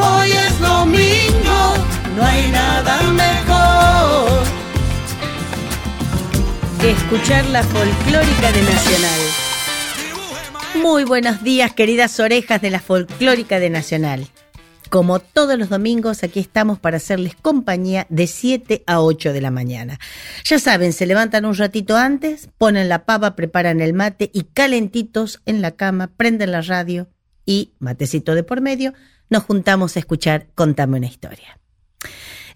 hoy 0.00 0.30
es 0.32 0.58
domingo. 0.60 1.74
No 2.16 2.24
hay 2.24 2.50
nada 2.50 3.02
mejor. 3.02 3.40
que 6.80 6.92
escuchar 6.92 7.44
la 7.50 7.62
folclórica 7.62 8.52
de 8.52 8.62
Nacional. 8.62 9.20
Muy 10.82 11.04
buenos 11.04 11.42
días, 11.44 11.74
queridas 11.74 12.18
orejas 12.20 12.62
de 12.62 12.70
la 12.70 12.80
folclórica 12.80 13.60
de 13.60 13.68
Nacional. 13.68 14.28
Como 14.88 15.18
todos 15.20 15.58
los 15.58 15.68
domingos, 15.68 16.24
aquí 16.24 16.40
estamos 16.40 16.78
para 16.78 16.96
hacerles 16.96 17.34
compañía 17.34 18.06
de 18.08 18.26
7 18.26 18.82
a 18.86 19.02
8 19.02 19.34
de 19.34 19.40
la 19.42 19.50
mañana. 19.50 20.00
Ya 20.44 20.58
saben, 20.58 20.94
se 20.94 21.04
levantan 21.04 21.44
un 21.44 21.54
ratito 21.54 21.98
antes, 21.98 22.48
ponen 22.56 22.88
la 22.88 23.04
pava, 23.04 23.36
preparan 23.36 23.82
el 23.82 23.92
mate 23.92 24.30
y 24.32 24.44
calentitos 24.44 25.42
en 25.44 25.60
la 25.60 25.72
cama, 25.72 26.10
prenden 26.16 26.50
la 26.50 26.62
radio 26.62 27.08
y, 27.44 27.74
matecito 27.78 28.34
de 28.34 28.42
por 28.42 28.62
medio, 28.62 28.94
nos 29.30 29.44
juntamos 29.44 29.96
a 29.96 30.00
escuchar 30.00 30.48
Contame 30.54 30.98
una 30.98 31.06
historia. 31.06 31.58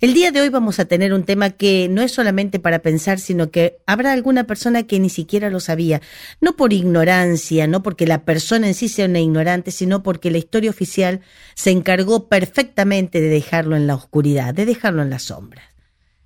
El 0.01 0.13
día 0.13 0.33
de 0.33 0.41
hoy 0.41 0.49
vamos 0.49 0.81
a 0.81 0.85
tener 0.85 1.15
un 1.15 1.23
tema 1.23 1.51
que 1.51 1.89
no 1.89 2.03
es 2.03 2.13
solamente 2.13 2.59
para 2.59 2.81
pensar, 2.81 3.19
sino 3.21 3.51
que 3.51 3.79
habrá 3.87 4.13
alguna 4.13 4.45
persona 4.45 4.83
que 4.83 4.99
ni 4.99 5.09
siquiera 5.09 5.49
lo 5.49 5.61
sabía, 5.61 6.03
no 6.41 6.57
por 6.57 6.73
ignorancia, 6.73 7.67
no 7.69 7.83
porque 7.83 8.07
la 8.07 8.25
persona 8.25 8.67
en 8.67 8.75
sí 8.75 8.89
sea 8.89 9.07
una 9.07 9.21
ignorante, 9.21 9.71
sino 9.71 10.03
porque 10.03 10.31
la 10.31 10.39
historia 10.39 10.69
oficial 10.69 11.21
se 11.55 11.71
encargó 11.71 12.29
perfectamente 12.29 13.21
de 13.21 13.29
dejarlo 13.29 13.77
en 13.77 13.87
la 13.87 13.95
oscuridad, 13.95 14.53
de 14.53 14.67
dejarlo 14.67 15.01
en 15.01 15.11
las 15.11 15.23
sombras. 15.23 15.65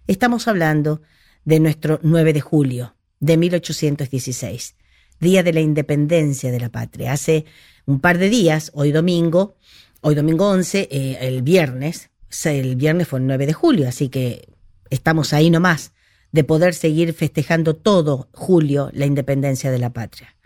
Estamos 0.06 0.48
hablando 0.48 1.02
de 1.44 1.60
nuestro 1.60 2.00
9 2.02 2.32
de 2.32 2.40
julio 2.40 2.96
de 3.20 3.36
1816, 3.36 4.74
día 5.20 5.42
de 5.42 5.52
la 5.52 5.60
independencia 5.60 6.50
de 6.50 6.58
la 6.58 6.70
patria. 6.70 7.12
Hace 7.12 7.44
un 7.84 8.00
par 8.00 8.18
de 8.18 8.28
días, 8.28 8.72
hoy 8.74 8.92
domingo, 8.92 9.56
hoy 10.00 10.14
domingo 10.14 10.48
11, 10.48 10.88
eh, 10.90 11.18
el 11.20 11.42
viernes, 11.42 12.10
el 12.44 12.76
viernes 12.76 13.08
fue 13.08 13.18
el 13.20 13.26
9 13.26 13.46
de 13.46 13.52
julio, 13.52 13.88
así 13.88 14.08
que 14.08 14.48
estamos 14.90 15.32
ahí 15.32 15.50
nomás 15.50 15.92
de 16.32 16.44
poder 16.44 16.74
seguir 16.74 17.14
festejando 17.14 17.74
todo 17.74 18.28
julio 18.32 18.90
la 18.92 19.06
independencia 19.06 19.70
de 19.70 19.78
la 19.78 19.92
patria. 19.92 20.36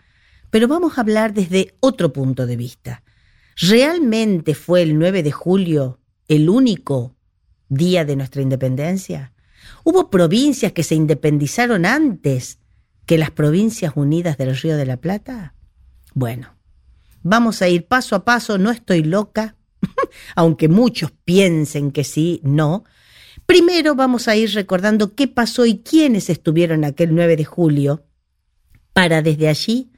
Pero 0.49 0.67
vamos 0.67 0.97
a 0.97 1.01
hablar 1.01 1.33
desde 1.33 1.75
otro 1.79 2.13
punto 2.13 2.45
de 2.45 2.55
vista. 2.55 3.03
¿Realmente 3.57 4.55
fue 4.55 4.81
el 4.81 4.97
9 4.97 5.23
de 5.23 5.31
julio 5.31 5.99
el 6.27 6.49
único 6.49 7.15
día 7.69 8.05
de 8.05 8.15
nuestra 8.15 8.41
independencia? 8.41 9.33
¿Hubo 9.83 10.09
provincias 10.09 10.71
que 10.71 10.83
se 10.83 10.95
independizaron 10.95 11.85
antes 11.85 12.59
que 13.05 13.17
las 13.17 13.31
provincias 13.31 13.93
unidas 13.95 14.37
del 14.37 14.55
Río 14.55 14.77
de 14.77 14.85
la 14.85 14.97
Plata? 14.97 15.55
Bueno, 16.13 16.55
vamos 17.23 17.61
a 17.61 17.69
ir 17.69 17.87
paso 17.87 18.15
a 18.15 18.23
paso, 18.23 18.57
no 18.57 18.69
estoy 18.69 19.03
loca, 19.03 19.55
aunque 20.35 20.67
muchos 20.67 21.11
piensen 21.25 21.91
que 21.91 22.03
sí, 22.03 22.41
no. 22.43 22.83
Primero 23.45 23.95
vamos 23.95 24.27
a 24.27 24.35
ir 24.35 24.51
recordando 24.53 25.15
qué 25.15 25.27
pasó 25.27 25.65
y 25.65 25.79
quiénes 25.79 26.29
estuvieron 26.29 26.83
aquel 26.83 27.15
9 27.15 27.35
de 27.35 27.45
julio, 27.45 28.05
para 28.93 29.21
desde 29.21 29.47
allí 29.49 29.91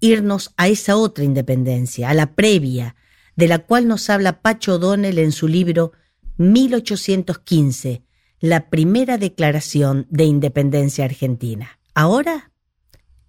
irnos 0.00 0.52
a 0.56 0.68
esa 0.68 0.96
otra 0.96 1.24
independencia, 1.24 2.08
a 2.08 2.14
la 2.14 2.34
previa, 2.34 2.94
de 3.36 3.48
la 3.48 3.58
cual 3.58 3.88
nos 3.88 4.08
habla 4.10 4.40
Pacho 4.40 4.76
O'Donnell 4.76 5.18
en 5.18 5.32
su 5.32 5.48
libro 5.48 5.92
1815, 6.38 8.02
la 8.40 8.70
primera 8.70 9.18
declaración 9.18 10.06
de 10.10 10.24
independencia 10.24 11.04
argentina. 11.04 11.78
Ahora, 11.94 12.52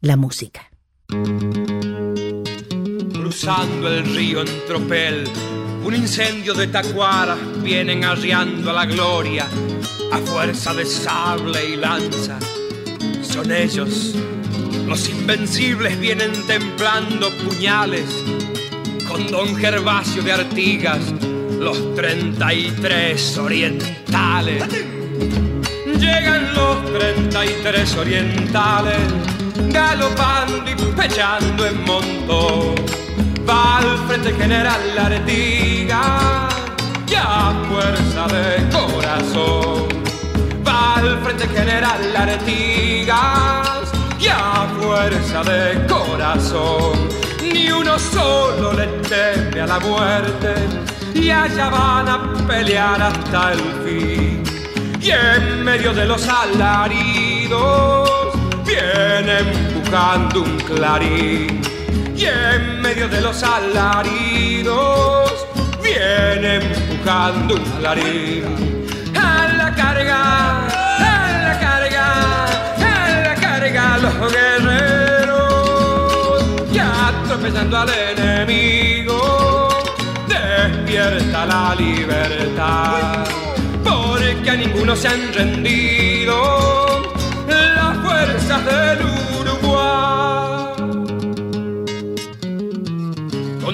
la 0.01 0.15
música. 0.15 0.69
Cruzando 3.29 3.87
el 3.87 4.15
río 4.15 4.41
en 4.41 4.65
tropel, 4.65 5.23
un 5.83 5.93
incendio 5.93 6.55
de 6.55 6.65
tacuara 6.65 7.37
vienen 7.61 8.03
arriando 8.03 8.71
a 8.71 8.73
la 8.73 8.85
gloria 8.87 9.47
a 10.11 10.17
fuerza 10.17 10.73
de 10.73 10.83
sable 10.83 11.63
y 11.63 11.75
lanza. 11.75 12.39
Son 13.21 13.51
ellos, 13.51 14.15
los 14.87 15.07
invencibles 15.09 15.99
vienen 15.99 16.31
templando 16.47 17.29
puñales 17.45 18.07
con 19.07 19.27
don 19.27 19.55
Gervasio 19.55 20.23
de 20.23 20.31
Artigas, 20.31 21.13
los 21.59 21.93
33 21.93 23.37
orientales. 23.37 24.63
Llegan 25.85 26.55
los 26.55 26.83
33 26.97 27.95
orientales, 27.95 28.97
galopando 29.71 30.71
y 30.71 30.75
pechando 30.95 31.67
en 31.67 31.83
montón. 31.83 33.08
Va 33.49 33.77
al 33.77 33.97
frente 34.07 34.31
general 34.33 34.97
Artigas, 34.97 36.53
ya 37.07 37.49
a 37.49 37.53
fuerza 37.67 38.27
de 38.27 38.69
corazón. 38.69 39.87
Va 40.67 40.95
al 40.97 41.17
frente 41.23 41.47
general 41.47 42.15
Artigas, 42.15 43.91
ya 44.19 44.37
a 44.37 44.67
fuerza 44.79 45.41
de 45.43 45.87
corazón. 45.87 47.09
Ni 47.41 47.71
uno 47.71 47.97
solo 47.97 48.73
le 48.73 48.85
teme 49.09 49.61
a 49.61 49.65
la 49.65 49.79
muerte, 49.79 50.53
y 51.15 51.31
allá 51.31 51.69
van 51.69 52.07
a 52.07 52.33
pelear 52.47 53.01
hasta 53.01 53.53
el 53.53 53.61
fin. 53.83 54.43
Y 55.01 55.09
en 55.09 55.63
medio 55.63 55.91
de 55.91 56.05
los 56.05 56.27
alaridos 56.27 58.09
viene 58.63 59.39
empujando 59.39 60.43
un 60.43 60.57
clarín. 60.59 61.78
Y 62.19 62.25
en 62.25 62.81
medio 62.81 63.07
de 63.07 63.21
los 63.21 63.41
alaridos 63.43 65.31
viene 65.81 66.55
empujando 66.55 67.55
un 67.55 67.63
clarín. 67.79 68.43
A 69.15 69.47
la 69.57 69.73
carga, 69.73 70.67
a 70.67 71.31
la 71.47 71.57
carga, 71.61 72.35
a 72.75 73.21
la 73.23 73.35
carga 73.35 73.97
los 73.99 74.13
guerreros. 74.33 75.63
Ya 76.73 77.13
tropezando 77.25 77.77
al 77.77 77.89
enemigo, 77.89 79.69
despierta 80.27 81.45
la 81.45 81.73
libertad 81.73 83.23
porque 83.81 84.49
a 84.49 84.55
ninguno 84.57 84.93
se 84.93 85.07
han 85.07 85.33
rendido 85.33 86.35
las 87.47 87.97
fuerzas 87.99 88.65
del 88.65 88.99
Uruguay. 89.05 89.38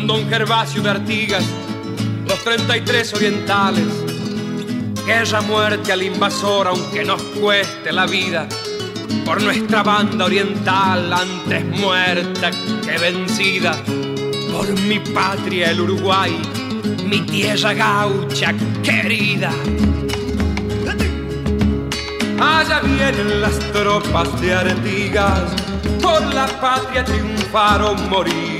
Don 0.07 0.29
Gervasio 0.29 0.83
de 0.83 0.89
Artigas, 0.91 1.43
los 2.27 2.43
33 2.43 3.13
orientales, 3.15 3.87
guerra, 5.05 5.41
muerte 5.41 5.91
al 5.91 6.03
invasor, 6.03 6.67
aunque 6.67 7.03
nos 7.03 7.21
cueste 7.39 7.91
la 7.91 8.05
vida. 8.05 8.47
Por 9.25 9.41
nuestra 9.41 9.81
banda 9.81 10.25
oriental, 10.25 11.11
antes 11.11 11.65
muerta 11.65 12.51
que 12.51 12.97
vencida, 12.99 13.75
por 14.51 14.69
mi 14.81 14.99
patria 14.99 15.71
el 15.71 15.81
Uruguay, 15.81 16.39
mi 17.05 17.21
tierra 17.21 17.73
gaucha 17.73 18.53
querida. 18.83 19.49
Allá 22.39 22.81
vienen 22.81 23.41
las 23.41 23.57
tropas 23.71 24.39
de 24.39 24.53
Artigas, 24.53 25.51
por 26.01 26.21
la 26.33 26.45
patria 26.61 27.03
triunfar 27.03 27.81
o 27.81 27.95
morir. 27.95 28.54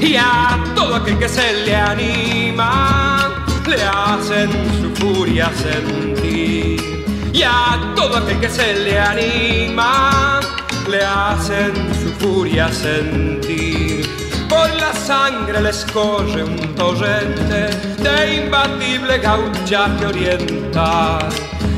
Y 0.00 0.16
a 0.16 0.62
todo 0.74 0.96
aquel 0.96 1.18
que 1.18 1.28
se 1.28 1.64
le 1.64 1.74
anima, 1.74 3.44
le 3.66 3.82
hacen 3.82 4.50
su 4.80 4.90
furia 4.94 5.50
sentir. 5.54 7.04
Y 7.32 7.42
a 7.42 7.92
todo 7.94 8.18
aquel 8.18 8.40
que 8.40 8.48
se 8.48 8.74
le 8.74 8.98
anima, 8.98 10.40
le 10.88 11.04
hacen 11.04 11.72
su 12.00 12.10
furia 12.20 12.68
sentir. 12.72 14.08
Por 14.48 14.72
la 14.76 14.92
sangre 14.92 15.60
les 15.60 15.84
corre 15.86 16.44
un 16.44 16.74
torrente 16.76 17.70
de 17.98 18.36
imbatible 18.36 19.18
gauchaje 19.18 20.06
oriental 20.06 21.28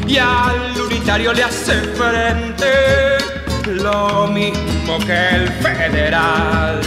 y 0.06 0.18
al 0.18 0.78
unitario 0.78 1.32
le 1.32 1.44
hace 1.44 1.74
frente 1.94 3.18
lo 3.66 4.26
mismo 4.26 4.98
que 5.06 5.28
el 5.36 5.48
federal 5.62 6.80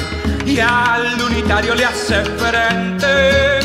y 0.51 0.59
al 0.59 1.21
unitario 1.21 1.74
le 1.75 1.86
hace 1.86 2.25
frente 2.25 3.59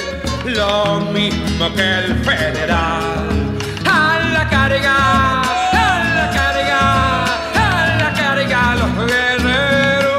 lo 0.45 1.01
mismo 1.13 1.75
que 1.75 1.99
el 1.99 2.15
federal. 2.25 3.57
A 3.85 4.21
la 4.33 4.49
carga, 4.49 5.41
a 5.41 6.05
la 6.15 6.31
carga, 6.31 7.25
a 7.55 7.97
la 7.99 8.13
carga 8.15 8.77
los 8.77 8.93
guerreros 9.11 10.15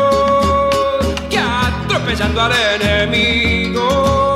que 1.29 1.39
atropellando 1.39 2.41
al 2.41 2.51
enemigo 2.81 4.33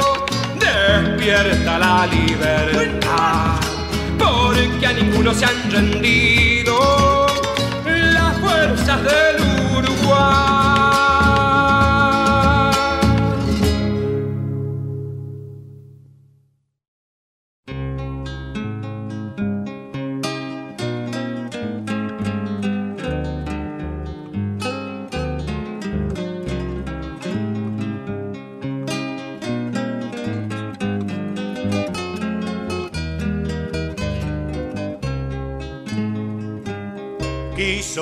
despierta 0.58 1.80
la 1.80 2.08
libertad. 2.08 3.60
Porque 4.18 4.88
a 4.88 4.94
ninguno 4.94 5.34
se 5.34 5.46
han 5.46 5.70
rendido 5.70 7.28
las 7.86 8.38
fuerzas 8.38 9.04
del 9.04 9.36
Uruguay. 9.76 10.51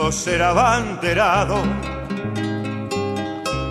Quiso 0.10 0.12
ser 0.12 0.42
abanderado 0.42 1.62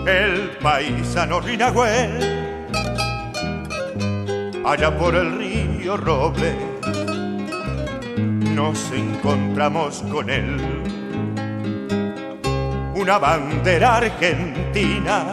el 0.05 0.51
paisano 0.61 1.41
Rinagüel 1.41 2.11
allá 4.65 4.97
por 4.97 5.15
el 5.15 5.37
río 5.37 5.97
Roble 5.97 6.55
nos 8.55 8.91
encontramos 8.91 10.03
con 10.11 10.29
él. 10.29 10.57
Una 12.95 13.17
bandera 13.17 13.97
argentina 13.97 15.25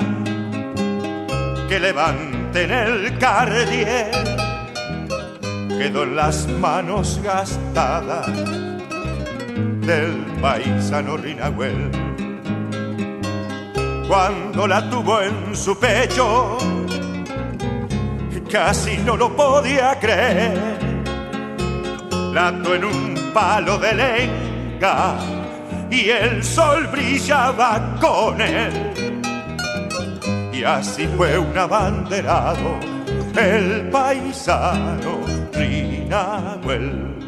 que 1.68 1.80
levante 1.80 2.64
en 2.64 2.70
el 2.70 3.18
cardiel 3.18 4.10
quedó 5.78 6.04
en 6.04 6.16
las 6.16 6.46
manos 6.48 7.20
gastadas 7.22 8.65
del 9.86 10.16
paisano 10.42 11.16
Rinagüel. 11.16 11.90
Cuando 14.08 14.66
la 14.66 14.90
tuvo 14.90 15.22
en 15.22 15.54
su 15.54 15.78
pecho, 15.78 16.58
casi 18.50 18.96
no 18.98 19.16
lo 19.16 19.34
podía 19.36 19.96
creer. 20.00 20.78
La 22.32 22.48
en 22.48 22.84
un 22.84 23.14
palo 23.32 23.78
de 23.78 23.94
lenga 23.94 25.16
y 25.88 26.10
el 26.10 26.42
sol 26.42 26.88
brillaba 26.88 27.96
con 28.00 28.40
él. 28.40 28.92
Y 30.52 30.64
así 30.64 31.06
fue 31.16 31.38
un 31.38 31.56
abanderado, 31.56 32.80
el 33.36 33.88
paisano 33.90 35.20
Rinagüel. 35.52 37.25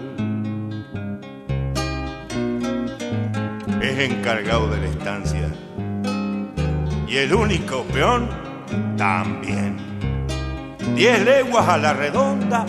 Encargado 3.98 4.68
de 4.68 4.80
la 4.80 4.86
estancia. 4.86 5.48
Y 7.06 7.16
el 7.16 7.34
único 7.34 7.82
peón 7.84 8.28
también. 8.96 9.76
Diez 10.94 11.24
leguas 11.24 11.68
a 11.68 11.78
la 11.78 11.92
redonda, 11.92 12.66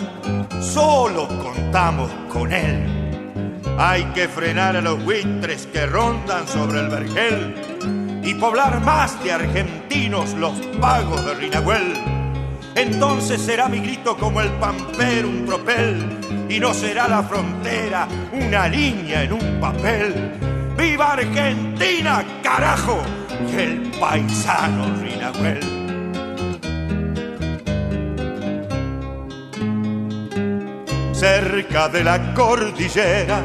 solo 0.60 1.28
contamos 1.28 2.10
con 2.32 2.52
él. 2.52 2.86
Hay 3.78 4.04
que 4.14 4.28
frenar 4.28 4.76
a 4.76 4.80
los 4.80 5.02
buitres 5.02 5.66
que 5.66 5.86
rondan 5.86 6.46
sobre 6.46 6.80
el 6.80 6.88
vergel 6.88 7.54
y 8.22 8.34
poblar 8.34 8.80
más 8.80 9.22
de 9.24 9.32
argentinos 9.32 10.34
los 10.34 10.52
pagos 10.80 11.24
de 11.24 11.34
Rinagüel. 11.34 11.94
Entonces 12.74 13.40
será 13.40 13.68
mi 13.68 13.80
grito 13.80 14.16
como 14.16 14.40
el 14.40 14.50
pampero 14.52 15.28
un 15.28 15.44
tropel 15.44 16.20
y 16.48 16.60
no 16.60 16.72
será 16.72 17.08
la 17.08 17.22
frontera 17.22 18.06
una 18.32 18.68
línea 18.68 19.24
en 19.24 19.32
un 19.32 19.60
papel 19.60 20.50
¡Viva 20.80 21.12
Argentina, 21.12 22.24
carajo! 22.42 23.02
Y 23.52 23.54
el 23.54 23.90
paisano 24.00 24.86
Rinagüel. 25.02 25.60
Cerca 31.12 31.90
de 31.90 32.02
la 32.02 32.32
cordillera 32.32 33.42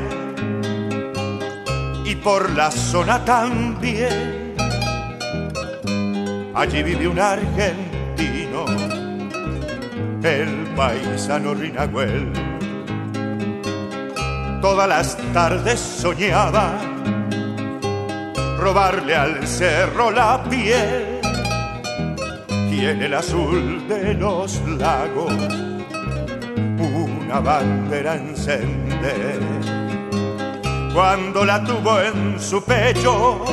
y 2.06 2.16
por 2.16 2.50
la 2.52 2.72
zona 2.72 3.26
también, 3.26 4.56
allí 6.54 6.84
vive 6.84 7.06
un 7.06 7.20
argentino, 7.20 8.66
el 10.24 10.74
paisano 10.74 11.54
Rinagüel. 11.54 12.32
Todas 14.62 14.88
las 14.88 15.18
tardes 15.34 15.82
soñaba 15.82 16.95
robarle 18.66 19.16
al 19.16 19.48
cerro 19.48 20.10
la 20.10 20.44
piel 20.44 21.22
y 22.72 22.84
en 22.84 23.04
el 23.04 23.14
azul 23.14 23.88
de 23.88 24.16
los 24.16 24.60
lagos 24.80 25.32
una 26.80 27.40
bandera 27.42 28.16
encender. 28.16 29.40
Cuando 30.96 31.46
la 31.46 31.64
tuvo 31.64 32.02
en 32.02 32.40
su 32.40 32.64
pecho, 32.64 33.46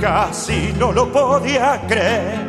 casi 0.00 0.72
no 0.78 0.90
lo 0.90 1.12
podía 1.12 1.82
creer. 1.86 2.40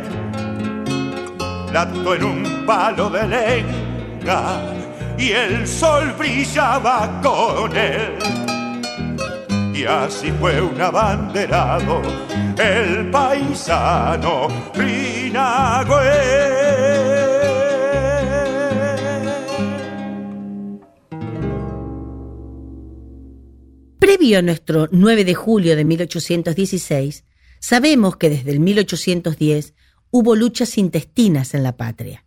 La 1.73 1.81
ató 1.81 2.15
en 2.15 2.23
un 2.23 2.65
palo 2.65 3.09
de 3.09 3.27
lenga 3.27 4.61
y 5.17 5.31
el 5.31 5.67
sol 5.67 6.13
brillaba 6.17 7.19
con 7.21 7.75
él 7.75 8.40
y 9.73 9.85
así 9.85 10.31
fue 10.31 10.61
un 10.61 10.79
abanderado, 10.81 12.01
el 12.57 13.09
paisano 13.09 14.47
Rinagüe. 14.73 16.51
Previo 23.99 24.39
a 24.39 24.41
nuestro 24.41 24.89
9 24.91 25.23
de 25.25 25.35
julio 25.35 25.75
de 25.75 25.85
1816, 25.85 27.23
sabemos 27.59 28.17
que 28.17 28.29
desde 28.29 28.51
el 28.51 28.59
1810 28.59 29.73
hubo 30.11 30.35
luchas 30.35 30.77
intestinas 30.77 31.53
en 31.53 31.63
la 31.63 31.77
patria. 31.77 32.25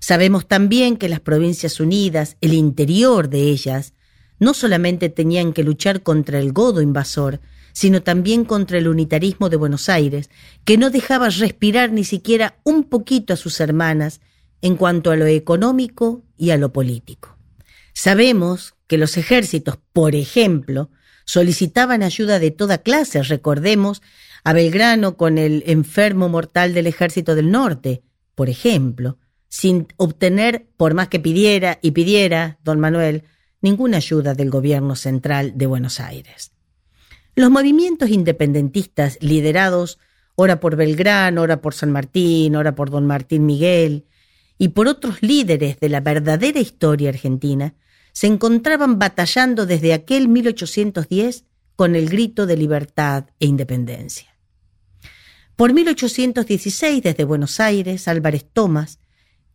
Sabemos 0.00 0.46
también 0.46 0.96
que 0.96 1.08
las 1.08 1.20
Provincias 1.20 1.80
Unidas, 1.80 2.36
el 2.40 2.54
interior 2.54 3.28
de 3.28 3.40
ellas, 3.50 3.92
no 4.38 4.54
solamente 4.54 5.08
tenían 5.08 5.52
que 5.52 5.64
luchar 5.64 6.02
contra 6.02 6.38
el 6.38 6.52
godo 6.52 6.82
invasor, 6.82 7.40
sino 7.72 8.02
también 8.02 8.44
contra 8.44 8.78
el 8.78 8.88
unitarismo 8.88 9.48
de 9.48 9.56
Buenos 9.56 9.88
Aires, 9.88 10.30
que 10.64 10.78
no 10.78 10.90
dejaba 10.90 11.28
respirar 11.28 11.92
ni 11.92 12.04
siquiera 12.04 12.58
un 12.64 12.84
poquito 12.84 13.34
a 13.34 13.36
sus 13.36 13.60
hermanas 13.60 14.20
en 14.62 14.76
cuanto 14.76 15.10
a 15.10 15.16
lo 15.16 15.26
económico 15.26 16.24
y 16.36 16.50
a 16.50 16.56
lo 16.56 16.72
político. 16.72 17.36
Sabemos 17.92 18.74
que 18.86 18.98
los 18.98 19.16
ejércitos, 19.16 19.78
por 19.92 20.14
ejemplo, 20.14 20.90
solicitaban 21.24 22.02
ayuda 22.02 22.38
de 22.38 22.50
toda 22.50 22.78
clase. 22.78 23.22
Recordemos 23.22 24.00
a 24.44 24.52
Belgrano 24.52 25.16
con 25.16 25.38
el 25.38 25.62
enfermo 25.66 26.28
mortal 26.28 26.72
del 26.72 26.86
ejército 26.86 27.34
del 27.34 27.50
norte, 27.50 28.02
por 28.34 28.48
ejemplo, 28.48 29.18
sin 29.48 29.88
obtener, 29.96 30.66
por 30.76 30.94
más 30.94 31.08
que 31.08 31.20
pidiera 31.20 31.78
y 31.82 31.90
pidiera, 31.92 32.58
don 32.62 32.80
Manuel, 32.80 33.24
ninguna 33.66 33.96
ayuda 33.96 34.34
del 34.34 34.48
gobierno 34.48 34.94
central 34.94 35.58
de 35.58 35.66
Buenos 35.66 35.98
Aires. 35.98 36.52
Los 37.34 37.50
movimientos 37.50 38.10
independentistas 38.10 39.18
liderados 39.20 39.98
ora 40.36 40.60
por 40.60 40.76
Belgrano, 40.76 41.42
ora 41.42 41.60
por 41.60 41.74
San 41.74 41.90
Martín, 41.90 42.54
ora 42.54 42.76
por 42.76 42.90
don 42.90 43.06
Martín 43.06 43.44
Miguel, 43.44 44.06
y 44.56 44.68
por 44.68 44.86
otros 44.86 45.20
líderes 45.20 45.80
de 45.80 45.88
la 45.88 46.00
verdadera 46.00 46.60
historia 46.60 47.08
argentina, 47.08 47.74
se 48.12 48.28
encontraban 48.28 49.00
batallando 49.00 49.66
desde 49.66 49.94
aquel 49.94 50.28
1810 50.28 51.44
con 51.74 51.96
el 51.96 52.08
grito 52.08 52.46
de 52.46 52.56
libertad 52.56 53.24
e 53.40 53.46
independencia. 53.46 54.32
Por 55.56 55.72
1816, 55.72 57.02
desde 57.02 57.24
Buenos 57.24 57.58
Aires, 57.58 58.06
Álvarez 58.06 58.46
Tomás, 58.50 59.00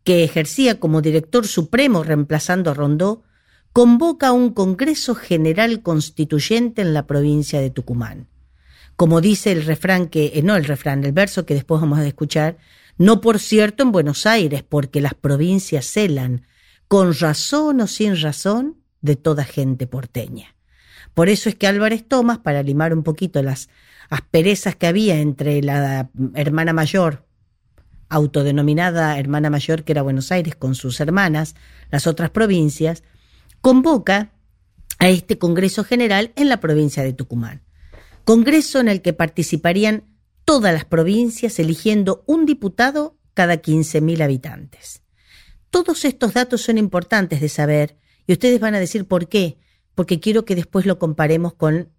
que 0.03 0.25
ejercía 0.25 0.82
como 0.82 1.01
director 1.01 1.48
supremo 1.48 2.03
reemplazando 2.03 2.72
a 2.72 2.74
Rondó, 2.74 3.24
convoca 3.73 4.31
un 4.31 4.53
Congreso 4.53 5.15
General 5.15 5.81
Constituyente 5.81 6.81
en 6.81 6.93
la 6.93 7.07
provincia 7.07 7.61
de 7.61 7.69
Tucumán. 7.69 8.27
Como 8.95 9.21
dice 9.21 9.51
el 9.51 9.65
refrán 9.65 10.07
que, 10.07 10.33
eh, 10.35 10.41
no 10.43 10.55
el 10.55 10.65
refrán, 10.65 11.03
el 11.03 11.13
verso 11.13 11.45
que 11.45 11.53
después 11.53 11.81
vamos 11.81 11.99
a 11.99 12.07
escuchar, 12.07 12.57
No 12.97 13.21
por 13.21 13.39
cierto 13.39 13.81
en 13.81 13.91
Buenos 13.91 14.27
Aires, 14.27 14.63
porque 14.67 15.01
las 15.01 15.15
provincias 15.15 15.85
celan, 15.85 16.45
con 16.87 17.15
razón 17.17 17.81
o 17.81 17.87
sin 17.87 18.21
razón, 18.21 18.77
de 19.01 19.15
toda 19.15 19.43
gente 19.43 19.87
porteña. 19.87 20.55
Por 21.13 21.29
eso 21.29 21.49
es 21.49 21.55
que 21.55 21.67
Álvarez 21.67 22.07
Tomás, 22.07 22.39
para 22.39 22.61
limar 22.61 22.93
un 22.93 23.01
poquito 23.01 23.41
las 23.41 23.69
asperezas 24.09 24.75
que 24.75 24.87
había 24.87 25.19
entre 25.19 25.63
la 25.63 26.11
hermana 26.35 26.73
mayor, 26.73 27.25
autodenominada 28.09 29.17
hermana 29.17 29.49
mayor 29.49 29.83
que 29.83 29.93
era 29.93 30.01
Buenos 30.01 30.31
Aires, 30.31 30.55
con 30.55 30.75
sus 30.75 30.99
hermanas, 30.99 31.55
las 31.89 32.05
otras 32.05 32.29
provincias, 32.29 33.03
convoca 33.62 34.34
a 35.00 35.10
este 35.10 35.38
Congreso 35.38 35.84
General 35.84 36.32
en 36.36 36.50
la 36.50 36.60
provincia 36.60 37.03
de 37.03 37.13
Tucumán. 37.13 37.63
Congreso 38.24 38.80
en 38.80 38.88
el 38.88 39.01
que 39.01 39.13
participarían 39.13 40.03
todas 40.46 40.74
las 40.74 40.86
provincias 40.86 41.58
eligiendo 41.60 42.24
un 42.27 42.46
diputado 42.46 43.18
cada 43.34 43.62
15.000 43.62 44.22
habitantes. 44.22 45.01
Todos 45.70 46.06
estos 46.06 46.34
datos 46.34 46.62
son 46.62 46.77
importantes 46.77 47.41
de 47.41 47.50
saber 47.50 47.98
y 48.27 48.34
ustedes 48.34 48.60
van 48.60 48.75
a 48.75 48.80
decir 48.80 49.08
por 49.08 49.30
qué, 49.30 49.58
porque 49.96 50.20
quiero 50.20 50.46
que 50.46 50.56
después 50.56 50.86
lo 50.86 51.00
comparemos 51.00 51.53
con 51.53 51.89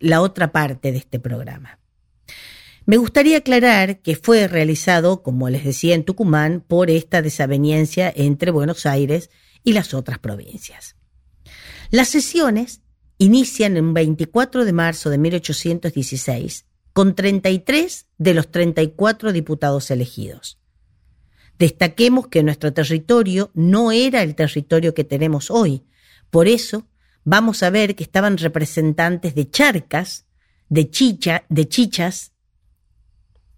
la 0.00 0.20
otra 0.20 0.52
parte 0.52 0.92
de 0.92 0.98
este 0.98 1.18
programa. 1.18 1.78
Me 2.86 2.96
gustaría 2.96 3.38
aclarar 3.38 4.00
que 4.00 4.16
fue 4.16 4.48
realizado, 4.48 5.22
como 5.22 5.50
les 5.50 5.64
decía, 5.64 5.94
en 5.94 6.04
Tucumán 6.04 6.64
por 6.66 6.88
esta 6.88 7.20
desaveniencia 7.20 8.10
entre 8.16 8.50
Buenos 8.50 8.86
Aires 8.86 9.30
y 9.62 9.74
las 9.74 9.92
otras 9.92 10.18
provincias. 10.18 10.97
Las 11.90 12.08
sesiones 12.08 12.82
inician 13.16 13.76
en 13.76 13.94
24 13.94 14.64
de 14.64 14.72
marzo 14.72 15.08
de 15.08 15.18
1816 15.18 16.66
con 16.92 17.14
33 17.14 18.06
de 18.18 18.34
los 18.34 18.50
34 18.50 19.32
diputados 19.32 19.90
elegidos. 19.90 20.58
Destaquemos 21.58 22.28
que 22.28 22.42
nuestro 22.42 22.72
territorio 22.72 23.50
no 23.54 23.90
era 23.90 24.22
el 24.22 24.34
territorio 24.34 24.94
que 24.94 25.04
tenemos 25.04 25.50
hoy, 25.50 25.84
por 26.30 26.46
eso 26.46 26.86
vamos 27.24 27.62
a 27.62 27.70
ver 27.70 27.96
que 27.96 28.04
estaban 28.04 28.36
representantes 28.36 29.34
de 29.34 29.50
charcas, 29.50 30.26
de 30.68 30.90
chicha, 30.90 31.44
de 31.48 31.68
chichas, 31.68 32.32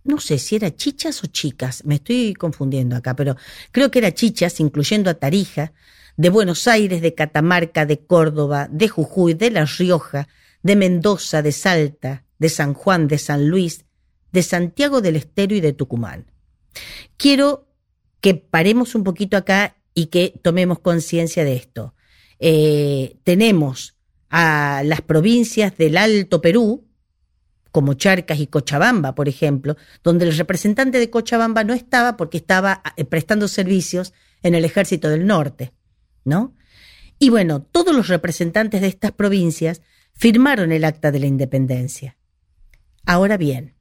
no 0.04 0.18
sé 0.20 0.38
si 0.38 0.56
era 0.56 0.75
chichas 0.75 1.22
o 1.25 1.26
chicas, 1.26 1.84
me 1.84 1.96
estoy 1.96 2.34
confundiendo 2.34 2.96
acá, 2.96 3.14
pero 3.14 3.37
creo 3.70 3.90
que 3.90 3.99
era 3.99 4.14
chichas, 4.14 4.60
incluyendo 4.60 5.10
a 5.10 5.14
Tarija, 5.14 5.72
de 6.20 6.28
Buenos 6.28 6.68
Aires, 6.68 7.00
de 7.00 7.14
Catamarca, 7.14 7.86
de 7.86 8.00
Córdoba, 8.00 8.68
de 8.70 8.88
Jujuy, 8.88 9.32
de 9.32 9.50
La 9.50 9.64
Rioja, 9.64 10.28
de 10.62 10.76
Mendoza, 10.76 11.40
de 11.40 11.50
Salta, 11.50 12.26
de 12.38 12.50
San 12.50 12.74
Juan, 12.74 13.08
de 13.08 13.16
San 13.16 13.48
Luis, 13.48 13.86
de 14.30 14.42
Santiago 14.42 15.00
del 15.00 15.16
Estero 15.16 15.54
y 15.54 15.62
de 15.62 15.72
Tucumán. 15.72 16.30
Quiero 17.16 17.68
que 18.20 18.34
paremos 18.34 18.94
un 18.94 19.02
poquito 19.02 19.38
acá 19.38 19.76
y 19.94 20.08
que 20.08 20.34
tomemos 20.42 20.80
conciencia 20.80 21.42
de 21.42 21.56
esto. 21.56 21.94
Eh, 22.38 23.16
tenemos 23.24 23.96
a 24.28 24.82
las 24.84 25.00
provincias 25.00 25.78
del 25.78 25.96
Alto 25.96 26.42
Perú, 26.42 26.86
como 27.72 27.94
Charcas 27.94 28.40
y 28.40 28.46
Cochabamba, 28.46 29.14
por 29.14 29.30
ejemplo, 29.30 29.78
donde 30.04 30.26
el 30.26 30.36
representante 30.36 30.98
de 30.98 31.08
Cochabamba 31.08 31.64
no 31.64 31.72
estaba 31.72 32.18
porque 32.18 32.36
estaba 32.36 32.82
eh, 32.98 33.06
prestando 33.06 33.48
servicios 33.48 34.12
en 34.42 34.54
el 34.54 34.66
ejército 34.66 35.08
del 35.08 35.26
norte, 35.26 35.72
¿no? 36.24 36.54
Y 37.18 37.28
bueno, 37.28 37.62
todos 37.62 37.94
los 37.94 38.08
representantes 38.08 38.80
de 38.80 38.86
estas 38.86 39.12
provincias 39.12 39.82
firmaron 40.12 40.72
el 40.72 40.84
acta 40.84 41.12
de 41.12 41.18
la 41.18 41.26
independencia. 41.26 42.16
Ahora 43.04 43.36
bien, 43.36 43.74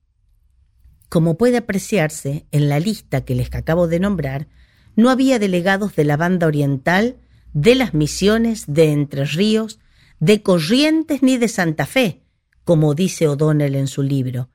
como 1.10 1.38
puede 1.38 1.58
apreciarse 1.58 2.46
en 2.51 2.69
la 2.69 2.79
lista 2.79 3.25
que 3.25 3.36
les 3.36 3.53
acabo 3.53 3.88
de 3.88 4.00
nombrar, 4.00 4.48
no 4.96 5.10
había 5.10 5.39
delegados 5.39 5.96
de 5.96 6.05
la 6.05 6.17
banda 6.17 6.48
oriental 6.48 7.17
de 7.53 7.75
las 7.75 7.93
misiones 7.93 8.65
de 8.67 8.91
Entre 8.91 9.25
Ríos, 9.25 9.79
de 10.19 10.41
Corrientes 10.43 11.24
ni 11.24 11.38
de 11.38 11.48
Santa 11.48 11.86
Fe, 11.86 12.24
como 12.63 12.93
dice 12.93 13.27
O'Donnell 13.27 13.75
en 13.75 13.88
su 13.88 14.03
libro, 14.03 14.50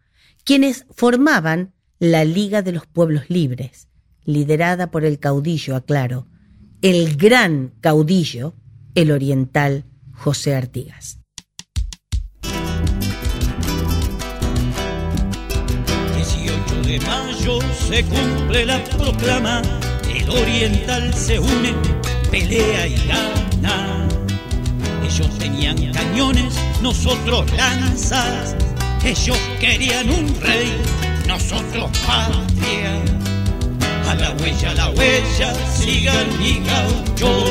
quienes 0.44 0.86
formaban 0.90 1.72
la 1.98 2.24
Liga 2.24 2.62
de 2.62 2.72
los 2.72 2.86
Pueblos 2.86 3.30
Libres, 3.30 3.88
liderada 4.24 4.90
por 4.90 5.04
el 5.04 5.18
caudillo, 5.18 5.74
aclaro, 5.74 6.28
el 6.84 7.16
gran 7.16 7.72
caudillo, 7.80 8.52
el 8.94 9.10
oriental 9.10 9.84
José 10.12 10.54
Artigas. 10.54 11.18
18 16.14 16.82
de 16.86 17.00
mayo 17.00 17.58
se 17.88 18.04
cumple 18.04 18.66
la 18.66 18.84
proclama, 18.84 19.62
el 20.14 20.28
oriental 20.28 21.14
se 21.14 21.38
une 21.38 21.72
pelea 22.30 22.86
y 22.86 22.96
gana. 23.08 24.06
Ellos 25.06 25.38
tenían 25.38 25.90
cañones, 25.90 26.54
nosotros 26.82 27.50
lanzas. 27.56 28.54
Ellos 29.02 29.38
querían 29.58 30.10
un 30.10 30.38
rey, 30.38 30.70
nosotros 31.26 31.90
patria. 32.06 33.33
La 34.18 34.30
huella, 34.40 34.74
la 34.74 34.90
huella, 34.90 35.52
sigan 35.76 36.38
mi 36.38 36.60
gauchos. 36.60 37.50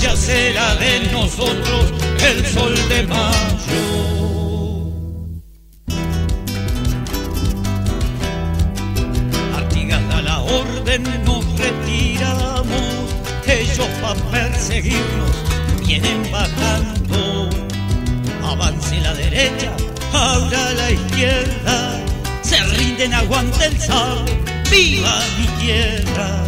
Ya 0.00 0.16
será 0.16 0.74
de 0.76 1.10
nosotros 1.12 1.92
el 2.28 2.46
sol 2.46 2.74
de 2.88 3.02
mayo. 3.04 3.84
Artigas 9.56 10.08
da 10.08 10.22
la 10.22 10.40
orden, 10.40 11.02
nos 11.24 11.44
retiramos 11.58 13.12
ellos 13.46 13.88
para 14.00 14.20
perseguirnos 14.30 15.52
vienen 15.92 16.22
bajando. 16.32 17.50
Avance 18.42 18.98
la 19.00 19.14
derecha, 19.14 19.72
ahora 20.12 20.72
la 20.72 20.90
izquierda. 20.90 22.00
Se 22.42 22.58
rinden, 22.76 23.12
aguanta 23.12 23.66
el 23.66 23.78
sal, 23.78 24.24
viva 24.72 25.20
mi 25.38 25.46
tierra. 25.62 26.44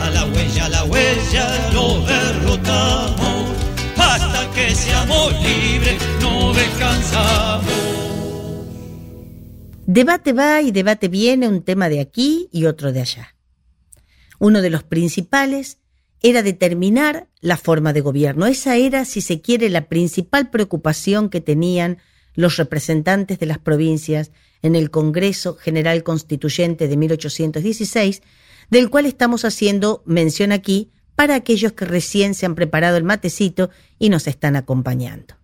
A 0.00 0.10
la 0.10 0.24
huella, 0.26 0.66
a 0.66 0.68
la 0.68 0.84
huella, 0.84 1.72
lo 1.72 2.00
derrotamos. 2.04 3.56
Hasta 3.96 4.50
que 4.54 4.74
seamos 4.74 5.32
libres, 5.42 5.98
no 6.20 6.52
descansamos. 6.52 7.72
Debate 9.86 10.32
va 10.32 10.60
y 10.60 10.70
debate 10.70 11.08
viene 11.08 11.48
un 11.48 11.62
tema 11.62 11.88
de 11.88 12.00
aquí 12.00 12.48
y 12.52 12.66
otro 12.66 12.92
de 12.92 13.00
allá. 13.00 13.34
Uno 14.38 14.60
de 14.60 14.70
los 14.70 14.82
principales 14.82 15.78
era 16.22 16.42
determinar 16.42 17.28
la 17.40 17.56
forma 17.56 17.92
de 17.92 18.00
gobierno. 18.00 18.46
Esa 18.46 18.76
era, 18.76 19.04
si 19.04 19.20
se 19.20 19.40
quiere, 19.40 19.68
la 19.68 19.88
principal 19.88 20.50
preocupación 20.50 21.28
que 21.28 21.40
tenían 21.40 21.98
los 22.34 22.56
representantes 22.56 23.38
de 23.38 23.46
las 23.46 23.58
provincias 23.58 24.32
en 24.64 24.74
el 24.74 24.90
Congreso 24.90 25.56
General 25.56 26.02
Constituyente 26.02 26.88
de 26.88 26.96
1816, 26.96 28.22
del 28.70 28.88
cual 28.88 29.04
estamos 29.04 29.44
haciendo 29.44 30.02
mención 30.06 30.52
aquí 30.52 30.90
para 31.14 31.34
aquellos 31.34 31.72
que 31.72 31.84
recién 31.84 32.34
se 32.34 32.46
han 32.46 32.54
preparado 32.54 32.96
el 32.96 33.04
matecito 33.04 33.68
y 33.98 34.08
nos 34.08 34.26
están 34.26 34.56
acompañando. 34.56 35.36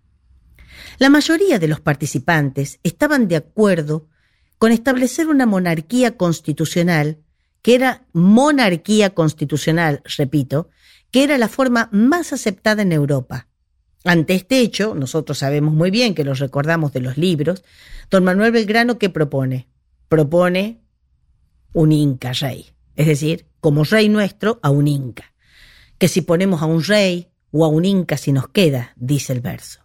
La 0.97 1.09
mayoría 1.09 1.59
de 1.59 1.67
los 1.67 1.79
participantes 1.79 2.79
estaban 2.81 3.27
de 3.27 3.35
acuerdo 3.35 4.07
con 4.57 4.71
establecer 4.71 5.27
una 5.27 5.45
monarquía 5.45 6.17
constitucional 6.17 7.19
que 7.61 7.75
era 7.75 8.07
monarquía 8.13 9.11
constitucional, 9.11 10.01
repito, 10.17 10.69
que 11.11 11.23
era 11.23 11.37
la 11.37 11.47
forma 11.47 11.89
más 11.91 12.33
aceptada 12.33 12.81
en 12.81 12.91
Europa. 12.91 13.47
Ante 14.03 14.33
este 14.33 14.59
hecho, 14.59 14.95
nosotros 14.95 15.37
sabemos 15.37 15.73
muy 15.73 15.91
bien 15.91 16.15
que 16.15 16.23
los 16.23 16.39
recordamos 16.39 16.91
de 16.91 17.01
los 17.01 17.17
libros, 17.17 17.63
don 18.09 18.23
Manuel 18.23 18.51
Belgrano, 18.51 18.97
¿qué 18.97 19.09
propone? 19.09 19.67
Propone 20.07 20.81
un 21.73 21.91
inca 21.91 22.33
rey, 22.33 22.71
es 22.95 23.07
decir, 23.07 23.45
como 23.59 23.83
rey 23.83 24.09
nuestro, 24.09 24.59
a 24.63 24.71
un 24.71 24.87
inca. 24.87 25.33
Que 25.99 26.07
si 26.07 26.21
ponemos 26.21 26.63
a 26.63 26.65
un 26.65 26.83
rey 26.83 27.29
o 27.51 27.63
a 27.63 27.67
un 27.67 27.85
inca 27.85 28.17
si 28.17 28.31
nos 28.31 28.47
queda, 28.47 28.93
dice 28.95 29.33
el 29.33 29.41
verso. 29.41 29.81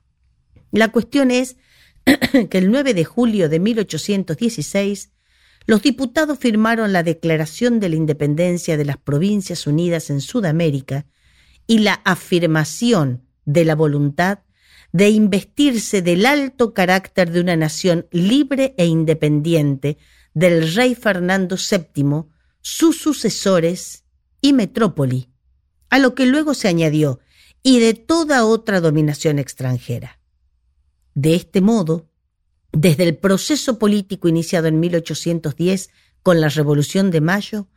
La 0.72 0.88
cuestión 0.88 1.30
es 1.30 1.56
que 2.04 2.58
el 2.58 2.70
9 2.70 2.94
de 2.94 3.04
julio 3.04 3.48
de 3.50 3.60
1816 3.60 5.10
los 5.66 5.82
diputados 5.82 6.38
firmaron 6.38 6.92
la 6.92 7.02
Declaración 7.02 7.80
de 7.80 7.88
la 7.88 7.96
Independencia 7.96 8.76
de 8.76 8.84
las 8.84 8.96
Provincias 8.96 9.66
Unidas 9.66 10.10
en 10.10 10.20
Sudamérica 10.20 11.06
y 11.66 11.80
la 11.80 11.94
afirmación 12.04 13.25
de 13.46 13.64
la 13.64 13.74
voluntad 13.74 14.40
de 14.92 15.10
investirse 15.10 16.02
del 16.02 16.26
alto 16.26 16.72
carácter 16.72 17.30
de 17.30 17.40
una 17.40 17.56
nación 17.56 18.06
libre 18.10 18.74
e 18.78 18.86
independiente 18.86 19.98
del 20.34 20.74
rey 20.74 20.94
Fernando 20.94 21.56
VII, 21.56 22.24
sus 22.60 23.00
sucesores 23.00 24.04
y 24.40 24.52
metrópoli, 24.52 25.30
a 25.90 25.98
lo 25.98 26.14
que 26.14 26.26
luego 26.26 26.54
se 26.54 26.68
añadió, 26.68 27.20
y 27.62 27.80
de 27.80 27.94
toda 27.94 28.44
otra 28.44 28.80
dominación 28.80 29.38
extranjera. 29.38 30.20
De 31.14 31.34
este 31.34 31.60
modo, 31.60 32.08
desde 32.72 33.04
el 33.04 33.16
proceso 33.16 33.78
político 33.78 34.28
iniciado 34.28 34.68
en 34.68 34.78
1810 34.78 35.90
con 36.22 36.40
la 36.40 36.48
Revolución 36.48 37.10
de 37.10 37.20
Mayo, 37.20 37.68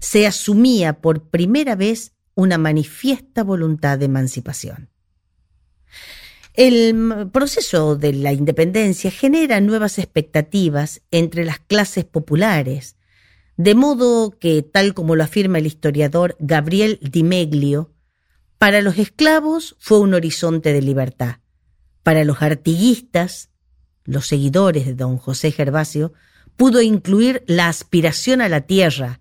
se 0.00 0.26
asumía 0.26 1.00
por 1.00 1.28
primera 1.30 1.74
vez 1.74 2.12
una 2.34 2.58
manifiesta 2.58 3.44
voluntad 3.44 3.98
de 3.98 4.06
emancipación. 4.06 4.90
El 6.56 7.28
proceso 7.32 7.96
de 7.96 8.14
la 8.14 8.32
independencia 8.32 9.10
genera 9.10 9.60
nuevas 9.60 9.98
expectativas 9.98 11.02
entre 11.10 11.44
las 11.44 11.58
clases 11.58 12.06
populares, 12.06 12.96
de 13.58 13.74
modo 13.74 14.30
que, 14.30 14.62
tal 14.62 14.94
como 14.94 15.16
lo 15.16 15.24
afirma 15.24 15.58
el 15.58 15.66
historiador 15.66 16.34
Gabriel 16.38 16.98
Di 17.02 17.22
Meglio, 17.24 17.92
para 18.56 18.80
los 18.80 18.96
esclavos 18.96 19.76
fue 19.78 20.00
un 20.00 20.14
horizonte 20.14 20.72
de 20.72 20.80
libertad. 20.80 21.40
Para 22.02 22.24
los 22.24 22.40
artiguistas, 22.40 23.50
los 24.04 24.26
seguidores 24.26 24.86
de 24.86 24.94
don 24.94 25.18
José 25.18 25.52
Gervasio, 25.52 26.14
pudo 26.56 26.80
incluir 26.80 27.44
la 27.46 27.68
aspiración 27.68 28.40
a 28.40 28.48
la 28.48 28.62
tierra. 28.62 29.20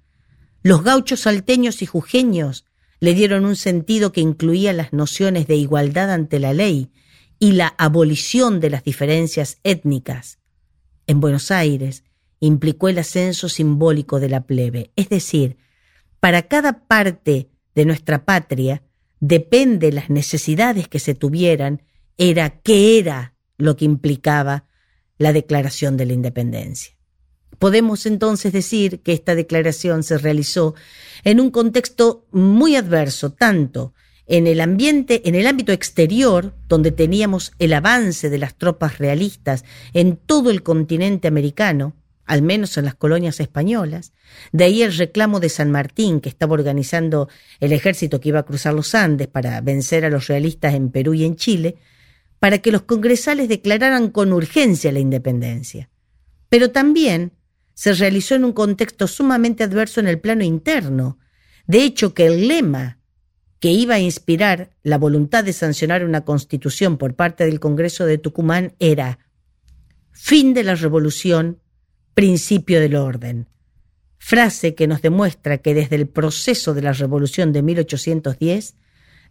Los 0.63 0.85
gauchos 0.85 1.21
salteños 1.21 1.81
y 1.81 1.85
jujeños 1.85 2.63
le 3.01 3.13
dieron 3.13 3.43
un 3.43 3.57
sentido 3.57 4.13
que 4.13 4.21
incluía 4.21 4.71
las 4.71 4.93
nociones 4.93 5.47
de 5.47 5.57
igualdad 5.57 6.11
ante 6.11 6.39
la 6.39 6.53
ley 6.53 6.91
y 7.39 7.53
la 7.53 7.67
abolición 7.77 8.59
de 8.59 8.69
las 8.69 8.83
diferencias 8.83 9.59
étnicas. 9.63 10.39
En 11.07 11.19
Buenos 11.19 11.51
Aires 11.51 12.03
implicó 12.39 12.89
el 12.89 12.97
ascenso 12.97 13.49
simbólico 13.49 14.19
de 14.19 14.29
la 14.29 14.45
plebe, 14.45 14.91
es 14.95 15.09
decir, 15.09 15.57
para 16.19 16.43
cada 16.47 16.87
parte 16.87 17.49
de 17.75 17.85
nuestra 17.85 18.25
patria 18.25 18.83
depende 19.19 19.91
las 19.91 20.09
necesidades 20.09 20.87
que 20.87 20.99
se 20.99 21.15
tuvieran, 21.15 21.83
era 22.17 22.61
qué 22.61 22.97
era 22.97 23.33
lo 23.57 23.75
que 23.75 23.85
implicaba 23.85 24.65
la 25.17 25.33
declaración 25.33 25.97
de 25.97 26.05
la 26.05 26.13
independencia. 26.13 26.95
Podemos 27.59 28.05
entonces 28.05 28.51
decir 28.51 29.01
que 29.01 29.13
esta 29.13 29.35
declaración 29.35 30.03
se 30.03 30.17
realizó 30.17 30.75
en 31.23 31.39
un 31.39 31.51
contexto 31.51 32.27
muy 32.31 32.75
adverso, 32.75 33.31
tanto 33.31 33.93
en 34.27 34.47
el 34.47 34.59
ambiente, 34.59 35.27
en 35.27 35.35
el 35.35 35.47
ámbito 35.47 35.71
exterior, 35.71 36.53
donde 36.67 36.91
teníamos 36.91 37.53
el 37.59 37.73
avance 37.73 38.29
de 38.29 38.37
las 38.37 38.55
tropas 38.55 38.97
realistas 38.97 39.63
en 39.93 40.17
todo 40.17 40.49
el 40.49 40.63
continente 40.63 41.27
americano, 41.27 41.95
al 42.25 42.41
menos 42.41 42.77
en 42.77 42.85
las 42.85 42.95
colonias 42.95 43.39
españolas. 43.39 44.13
De 44.51 44.63
ahí 44.63 44.81
el 44.81 44.95
reclamo 44.95 45.39
de 45.39 45.49
San 45.49 45.71
Martín, 45.71 46.21
que 46.21 46.29
estaba 46.29 46.53
organizando 46.53 47.29
el 47.59 47.71
ejército 47.71 48.19
que 48.19 48.29
iba 48.29 48.39
a 48.39 48.45
cruzar 48.45 48.73
los 48.73 48.95
Andes 48.95 49.27
para 49.27 49.61
vencer 49.61 50.05
a 50.05 50.09
los 50.09 50.27
realistas 50.27 50.73
en 50.73 50.89
Perú 50.89 51.13
y 51.13 51.23
en 51.23 51.35
Chile, 51.35 51.75
para 52.39 52.59
que 52.59 52.71
los 52.71 52.81
congresales 52.81 53.47
declararan 53.47 54.09
con 54.09 54.33
urgencia 54.33 54.91
la 54.91 54.99
independencia. 54.99 55.89
Pero 56.49 56.71
también 56.71 57.31
se 57.75 57.93
realizó 57.93 58.35
en 58.35 58.45
un 58.45 58.53
contexto 58.53 59.07
sumamente 59.07 59.63
adverso 59.63 59.99
en 59.99 60.07
el 60.07 60.19
plano 60.19 60.43
interno. 60.43 61.19
De 61.67 61.83
hecho, 61.83 62.13
que 62.13 62.25
el 62.25 62.47
lema 62.47 62.99
que 63.59 63.71
iba 63.71 63.95
a 63.95 63.99
inspirar 63.99 64.71
la 64.83 64.97
voluntad 64.97 65.43
de 65.43 65.53
sancionar 65.53 66.03
una 66.03 66.25
constitución 66.25 66.97
por 66.97 67.15
parte 67.15 67.45
del 67.45 67.59
Congreso 67.59 68.05
de 68.05 68.17
Tucumán 68.17 68.73
era 68.79 69.19
fin 70.11 70.53
de 70.53 70.63
la 70.63 70.75
revolución, 70.75 71.59
principio 72.13 72.79
del 72.79 72.95
orden. 72.95 73.47
Frase 74.17 74.75
que 74.75 74.87
nos 74.87 75.01
demuestra 75.01 75.59
que 75.59 75.73
desde 75.73 75.95
el 75.95 76.07
proceso 76.07 76.73
de 76.73 76.81
la 76.81 76.93
revolución 76.93 77.53
de 77.53 77.61
1810 77.61 78.75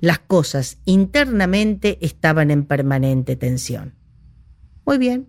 las 0.00 0.18
cosas 0.18 0.78
internamente 0.84 1.98
estaban 2.00 2.50
en 2.50 2.64
permanente 2.64 3.36
tensión. 3.36 3.94
Muy 4.84 4.98
bien. 4.98 5.28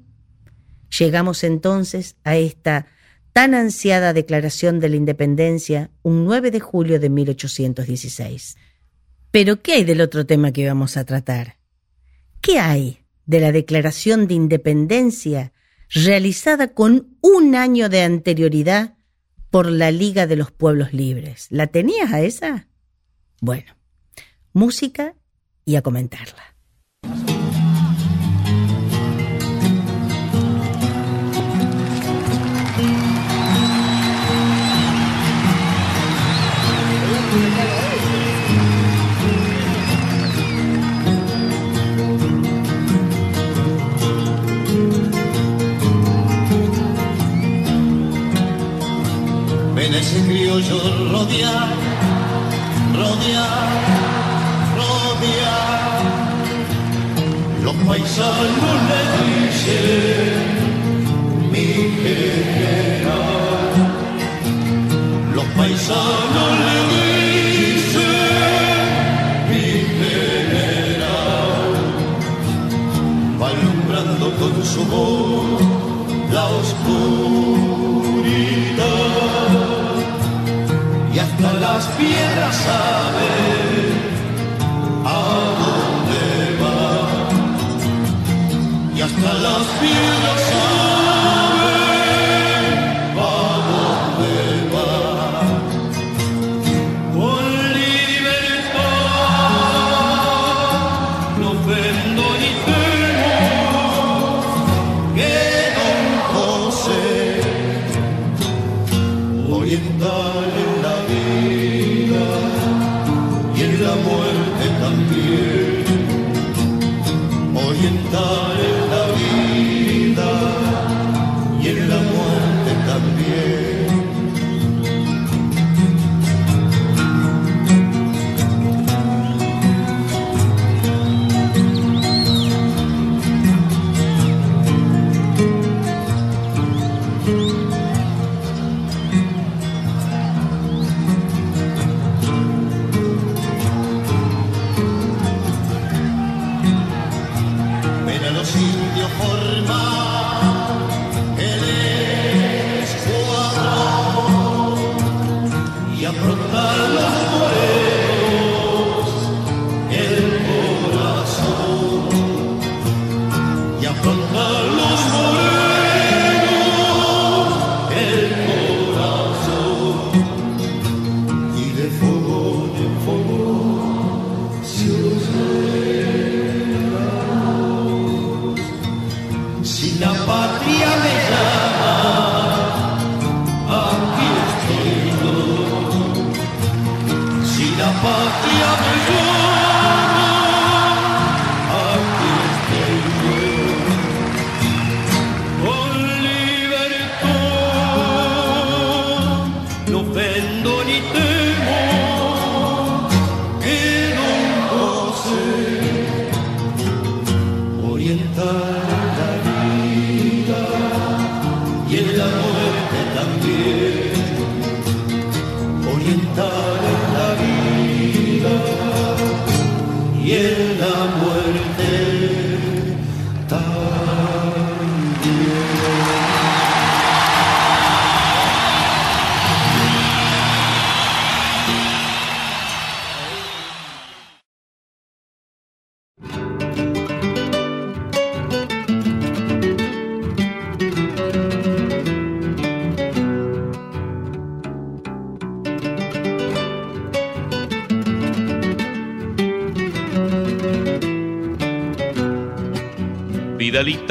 Llegamos 0.98 1.44
entonces 1.44 2.16
a 2.24 2.36
esta 2.36 2.88
tan 3.34 3.54
ansiada 3.54 4.14
declaración 4.14 4.80
de 4.80 4.90
la 4.90 4.96
independencia 4.96 5.92
un 6.04 6.26
9 6.26 6.52
de 6.52 6.60
julio 6.60 7.00
de 7.00 7.10
1816. 7.10 8.58
Pero 9.36 9.62
¿qué 9.62 9.74
hay 9.74 9.84
del 9.84 10.00
otro 10.00 10.26
tema 10.26 10.54
que 10.54 10.66
vamos 10.66 10.96
a 10.96 11.04
tratar? 11.04 11.58
¿Qué 12.40 12.58
hay 12.58 13.00
de 13.26 13.42
la 13.42 13.52
declaración 13.52 14.30
de 14.30 14.34
independencia 14.34 15.52
realizada 15.90 16.70
con 16.70 17.18
un 17.20 17.54
año 17.54 17.90
de 17.90 18.04
anterioridad 18.04 18.96
por 19.50 19.70
la 19.70 19.92
Liga 19.92 20.26
de 20.26 20.38
los 20.38 20.52
Pueblos 20.52 20.94
Libres. 20.94 21.48
¿La 21.50 21.68
tenías 21.68 22.14
a 22.14 22.22
esa? 22.22 22.70
Bueno, 23.42 23.76
música 24.54 25.16
y 25.66 25.76
a 25.76 25.82
comentarla. 25.82 26.55
Ese 50.58 50.70
criollo 50.70 51.12
rodear, 51.12 51.70
rodear, 52.94 53.68
rodear. 54.76 56.02
Los 57.64 57.76
paisanos 57.88 58.78
le 58.90 59.02
dicen 59.48 60.48
mi 61.52 61.68
general. 62.04 63.36
Los 65.34 65.46
paisanos 65.58 66.50
le 66.66 66.76
dicen 66.84 66.95
hasta 89.06 89.34
las 89.34 89.68
piedras 89.80 90.25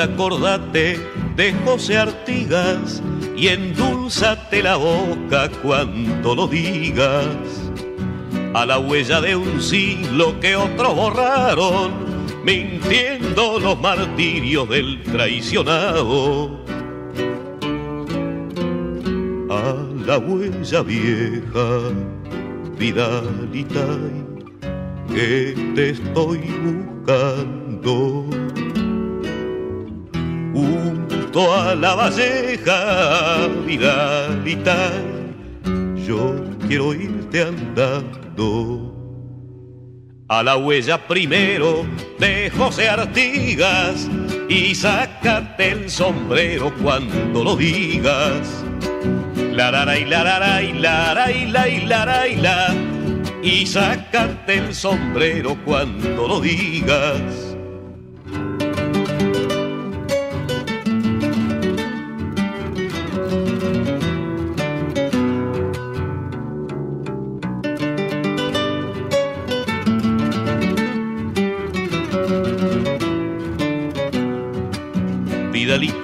Acordate 0.03 0.99
de 1.37 1.53
José 1.65 1.97
Artigas 1.97 3.03
y 3.37 3.49
endulzate 3.49 4.63
la 4.63 4.77
boca 4.77 5.49
cuando 5.63 6.35
lo 6.35 6.49
digas. 6.49 7.37
A 8.55 8.67
la 8.67 8.79
huella 8.79 9.21
de 9.21 9.37
un 9.37 9.61
siglo 9.63 10.39
que 10.41 10.57
otros 10.57 10.95
borraron, 10.95 11.93
mintiendo 12.45 13.59
los 13.59 13.81
martirios 13.81 14.69
del 14.69 15.03
traicionado. 15.05 16.65
A 19.51 19.75
la 20.07 20.19
huella 20.19 20.83
vieja, 20.83 21.79
Vidalita, 22.79 23.87
que 25.09 25.73
te 25.75 25.91
estoy 25.91 26.41
buscando 26.65 28.27
junto 30.55 31.53
a 31.53 31.75
la 31.75 31.95
valleja, 31.95 33.49
Vidalita, 33.67 34.91
yo 36.07 36.37
quiero 36.67 36.95
irte 36.95 37.43
andando. 37.43 38.93
A 40.29 40.43
la 40.43 40.57
huella 40.57 41.07
primero 41.07 41.85
de 42.19 42.51
José 42.57 42.89
Artigas 42.89 44.09
y 44.49 44.75
sácate 44.75 45.73
el 45.73 45.91
sombrero 45.91 46.73
cuando 46.83 47.45
lo 47.45 47.57
digas. 47.57 48.65
La 49.53 49.71
la 49.71 49.99
y 49.99 50.05
la 50.07 50.25
la 50.25 50.63
y 50.63 50.73
la 50.73 51.15
la 51.15 51.27
la 51.29 51.67
la 51.85 52.29
y 52.29 52.37
la 52.37 52.75
y 53.43 53.67
sácate 53.67 54.55
el 54.55 54.75
sombrero 54.75 55.57
cuando 55.65 56.27
lo 56.27 56.41
digas. 56.41 57.54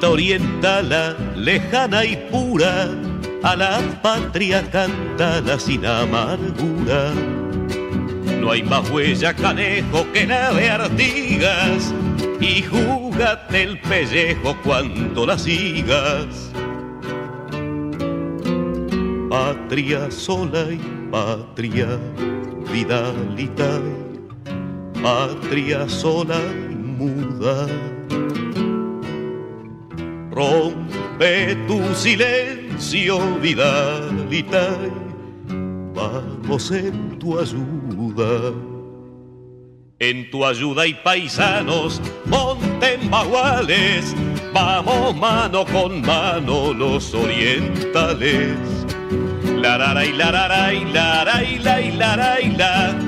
Vidalita 0.01 0.09
orientala, 0.09 1.17
lejana 1.37 2.05
y 2.07 2.17
pura, 2.31 2.89
a 3.43 3.55
la 3.55 3.81
patria 4.03 4.63
cántala 4.71 5.59
sin 5.59 5.85
amargura. 5.85 7.13
No 8.41 8.51
hay 8.51 8.63
más 8.63 8.89
huella 8.91 9.35
canejo 9.35 10.07
que 10.13 10.27
la 10.27 10.53
de 10.53 10.71
Artigas, 10.71 11.93
y 12.41 12.63
júgate 12.63 13.63
el 13.63 13.79
pellejo 13.81 14.57
cuando 14.65 15.27
la 15.27 15.39
sigas. 15.39 16.51
Patria 19.29 20.11
sola 20.11 20.65
y 20.71 20.81
patria, 21.11 21.99
Vidalita, 22.73 23.81
patria 25.03 25.87
sola 25.89 26.41
y 26.71 26.75
muda. 26.75 27.67
Rompe 30.41 31.55
tu 31.69 31.95
silencio, 31.95 33.21
Vidalita, 33.43 34.71
vamos 35.93 36.71
en 36.71 37.19
tu 37.19 37.39
ayuda. 37.39 38.55
En 39.99 40.31
tu 40.31 40.43
ayuda 40.47 40.85
hay 40.85 40.95
paisanos, 40.95 42.01
monten 42.25 43.11
baguales, 43.11 44.17
vamos 44.55 45.15
mano 45.15 45.67
con 45.67 46.01
mano 46.01 46.73
los 46.73 47.13
orientales. 47.13 48.57
La 49.61 49.77
la 49.77 49.93
la 49.93 50.07
y 50.07 50.13
la 50.15 50.33
la 50.33 50.49
la 50.49 50.73
y 50.73 50.85
la 50.87 51.25
la 51.27 51.45
y 51.45 51.59
la 51.59 51.81
y 51.83 51.93
la 51.93 52.17
la 52.17 52.41
y 52.41 52.51
la, 52.57 52.99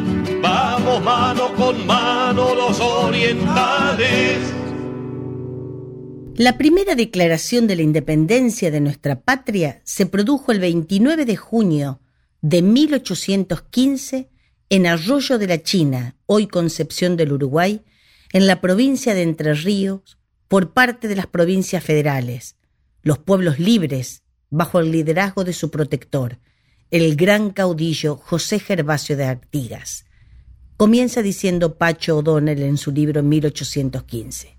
vamos 0.42 1.02
mano 1.02 1.48
con 1.54 1.86
mano 1.86 2.54
los 2.54 2.78
orientales. 2.78 4.52
La 6.36 6.56
primera 6.56 6.94
declaración 6.94 7.66
de 7.66 7.76
la 7.76 7.82
independencia 7.82 8.70
de 8.70 8.80
nuestra 8.80 9.20
patria 9.20 9.82
se 9.84 10.06
produjo 10.06 10.50
el 10.50 10.60
29 10.60 11.26
de 11.26 11.36
junio 11.36 12.00
de 12.40 12.62
1815 12.62 14.30
en 14.70 14.86
Arroyo 14.86 15.38
de 15.38 15.46
la 15.46 15.62
China, 15.62 16.16
hoy 16.24 16.46
Concepción 16.46 17.18
del 17.18 17.34
Uruguay, 17.34 17.82
en 18.32 18.46
la 18.46 18.62
provincia 18.62 19.12
de 19.12 19.20
Entre 19.20 19.52
Ríos, 19.52 20.16
por 20.48 20.72
parte 20.72 21.06
de 21.06 21.16
las 21.16 21.26
provincias 21.26 21.84
federales, 21.84 22.56
los 23.02 23.18
pueblos 23.18 23.58
libres, 23.58 24.22
bajo 24.48 24.80
el 24.80 24.90
liderazgo 24.90 25.44
de 25.44 25.52
su 25.52 25.70
protector, 25.70 26.38
el 26.90 27.14
gran 27.14 27.50
caudillo 27.50 28.16
José 28.16 28.58
Gervasio 28.58 29.18
de 29.18 29.24
Artigas. 29.24 30.06
Comienza 30.78 31.20
diciendo 31.20 31.76
Pacho 31.76 32.16
O'Donnell 32.16 32.62
en 32.62 32.78
su 32.78 32.90
libro 32.90 33.22
1815. 33.22 34.56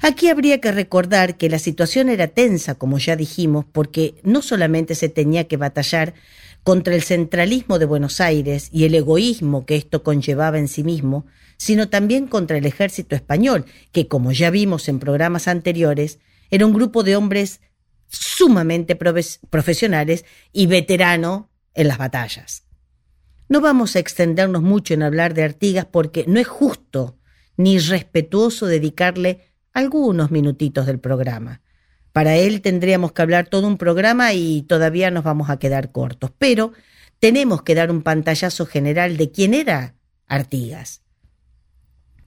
Aquí 0.00 0.28
habría 0.28 0.60
que 0.60 0.70
recordar 0.70 1.36
que 1.36 1.48
la 1.48 1.58
situación 1.58 2.08
era 2.08 2.28
tensa, 2.28 2.76
como 2.76 2.98
ya 2.98 3.16
dijimos, 3.16 3.64
porque 3.70 4.14
no 4.22 4.42
solamente 4.42 4.94
se 4.94 5.08
tenía 5.08 5.48
que 5.48 5.56
batallar 5.56 6.14
contra 6.62 6.94
el 6.94 7.02
centralismo 7.02 7.78
de 7.78 7.86
Buenos 7.86 8.20
Aires 8.20 8.68
y 8.72 8.84
el 8.84 8.94
egoísmo 8.94 9.66
que 9.66 9.76
esto 9.76 10.02
conllevaba 10.02 10.58
en 10.58 10.68
sí 10.68 10.84
mismo, 10.84 11.26
sino 11.56 11.88
también 11.88 12.28
contra 12.28 12.58
el 12.58 12.66
ejército 12.66 13.16
español, 13.16 13.64
que, 13.90 14.06
como 14.06 14.30
ya 14.32 14.50
vimos 14.50 14.88
en 14.88 15.00
programas 15.00 15.48
anteriores, 15.48 16.20
era 16.50 16.66
un 16.66 16.74
grupo 16.74 17.02
de 17.02 17.16
hombres 17.16 17.60
sumamente 18.08 18.96
profesionales 18.96 20.24
y 20.52 20.66
veterano 20.66 21.50
en 21.74 21.88
las 21.88 21.98
batallas. 21.98 22.64
No 23.48 23.60
vamos 23.60 23.96
a 23.96 23.98
extendernos 23.98 24.62
mucho 24.62 24.94
en 24.94 25.02
hablar 25.02 25.34
de 25.34 25.42
Artigas 25.42 25.86
porque 25.86 26.24
no 26.28 26.38
es 26.38 26.46
justo 26.46 27.18
ni 27.56 27.78
respetuoso 27.78 28.66
dedicarle 28.66 29.48
algunos 29.72 30.30
minutitos 30.30 30.86
del 30.86 30.98
programa. 30.98 31.60
Para 32.12 32.36
él 32.36 32.62
tendríamos 32.62 33.12
que 33.12 33.22
hablar 33.22 33.48
todo 33.48 33.66
un 33.66 33.78
programa 33.78 34.32
y 34.32 34.62
todavía 34.62 35.10
nos 35.10 35.24
vamos 35.24 35.50
a 35.50 35.58
quedar 35.58 35.92
cortos, 35.92 36.32
pero 36.38 36.72
tenemos 37.20 37.62
que 37.62 37.74
dar 37.74 37.90
un 37.90 38.02
pantallazo 38.02 38.66
general 38.66 39.16
de 39.16 39.30
quién 39.30 39.54
era 39.54 39.94
Artigas. 40.26 41.02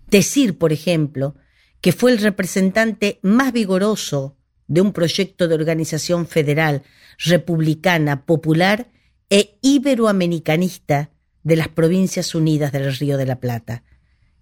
Decir, 0.07 0.57
por 0.57 0.73
ejemplo, 0.73 1.35
que 1.81 1.91
fue 1.91 2.11
el 2.11 2.17
representante 2.17 3.19
más 3.21 3.53
vigoroso 3.53 4.37
de 4.67 4.81
un 4.81 4.93
proyecto 4.93 5.47
de 5.47 5.55
organización 5.55 6.27
federal, 6.27 6.83
republicana, 7.17 8.25
popular 8.25 8.89
e 9.29 9.57
iberoamericanista 9.61 11.11
de 11.43 11.55
las 11.55 11.67
Provincias 11.67 12.35
Unidas 12.35 12.71
del 12.71 12.95
Río 12.95 13.17
de 13.17 13.25
la 13.25 13.39
Plata, 13.39 13.83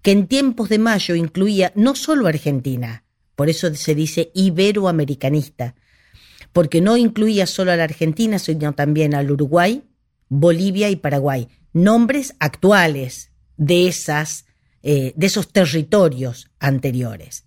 que 0.02 0.12
en 0.12 0.28
tiempos 0.28 0.70
de 0.70 0.80
mayo 0.80 1.16
incluía 1.16 1.72
no 1.76 1.96
solo 1.96 2.28
Argentina, 2.28 3.04
por 3.36 3.50
eso 3.50 3.74
se 3.76 3.96
dice 3.96 4.32
iberoamericanista, 4.34 5.76
porque 6.54 6.82
no 6.82 6.98
incluía 6.98 7.46
solo 7.46 7.72
a 7.72 7.76
la 7.76 7.84
Argentina, 7.84 8.40
sino 8.40 8.74
también 8.74 9.14
al 9.14 9.32
Uruguay, 9.32 9.84
Bolivia 10.30 10.90
y 10.90 10.96
Paraguay, 10.96 11.48
nombres 11.74 12.36
actuales 12.40 13.32
de, 13.58 13.88
esas, 13.88 14.46
eh, 14.84 15.14
de 15.16 15.28
esos 15.28 15.52
territorios 15.52 16.50
anteriores. 16.60 17.46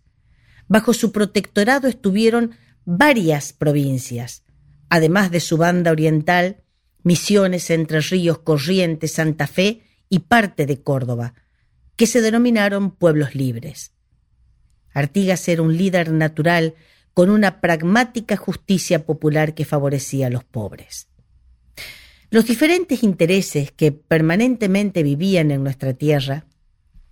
Bajo 0.68 0.94
su 0.94 1.12
protectorado 1.12 1.88
estuvieron 1.88 2.52
varias 2.84 3.52
provincias, 3.52 4.44
además 4.88 5.30
de 5.30 5.40
su 5.40 5.56
banda 5.56 5.90
oriental, 5.90 6.62
Misiones, 7.02 7.70
Entre 7.70 8.00
Ríos, 8.00 8.38
Corrientes, 8.38 9.12
Santa 9.12 9.46
Fe 9.46 9.82
y 10.08 10.20
parte 10.20 10.66
de 10.66 10.82
Córdoba, 10.82 11.34
que 11.96 12.07
se 12.07 12.20
denominaron 12.20 12.90
pueblos 12.90 13.35
libres. 13.35 13.92
Artigas 14.94 15.46
era 15.48 15.62
un 15.62 15.76
líder 15.76 16.12
natural 16.12 16.74
con 17.14 17.31
una 17.31 17.61
pragmática 17.61 18.37
justicia 18.37 19.05
popular 19.05 19.55
que 19.55 19.64
favorecía 19.64 20.28
a 20.28 20.31
los 20.31 20.44
pobres. 20.44 21.09
Los 22.31 22.46
diferentes 22.46 23.02
intereses 23.02 23.72
que 23.72 23.92
permanentemente 23.92 25.02
vivían 25.02 25.50
en 25.50 25.62
nuestra 25.62 25.92
tierra, 25.92 26.46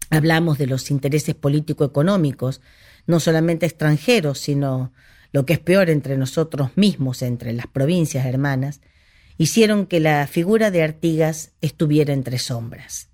hablamos 0.09 0.57
de 0.57 0.67
los 0.67 0.91
intereses 0.91 1.35
político-económicos, 1.35 2.63
no 3.07 3.21
solamente 3.21 3.67
extranjeros, 3.67 4.39
sino 4.39 4.93
lo 5.33 5.45
que 5.45 5.53
es 5.53 5.59
peor 5.59 5.91
entre 5.91 6.17
nosotros 6.17 6.71
mismos, 6.77 7.23
entre 7.23 7.53
las 7.53 7.67
provincias 7.67 8.25
hermanas, 8.25 8.81
hicieron 9.37 9.87
que 9.87 10.01
la 10.01 10.27
figura 10.27 10.71
de 10.71 10.83
Artigas 10.83 11.53
estuviera 11.61 12.15
entre 12.15 12.39
sombras 12.39 13.10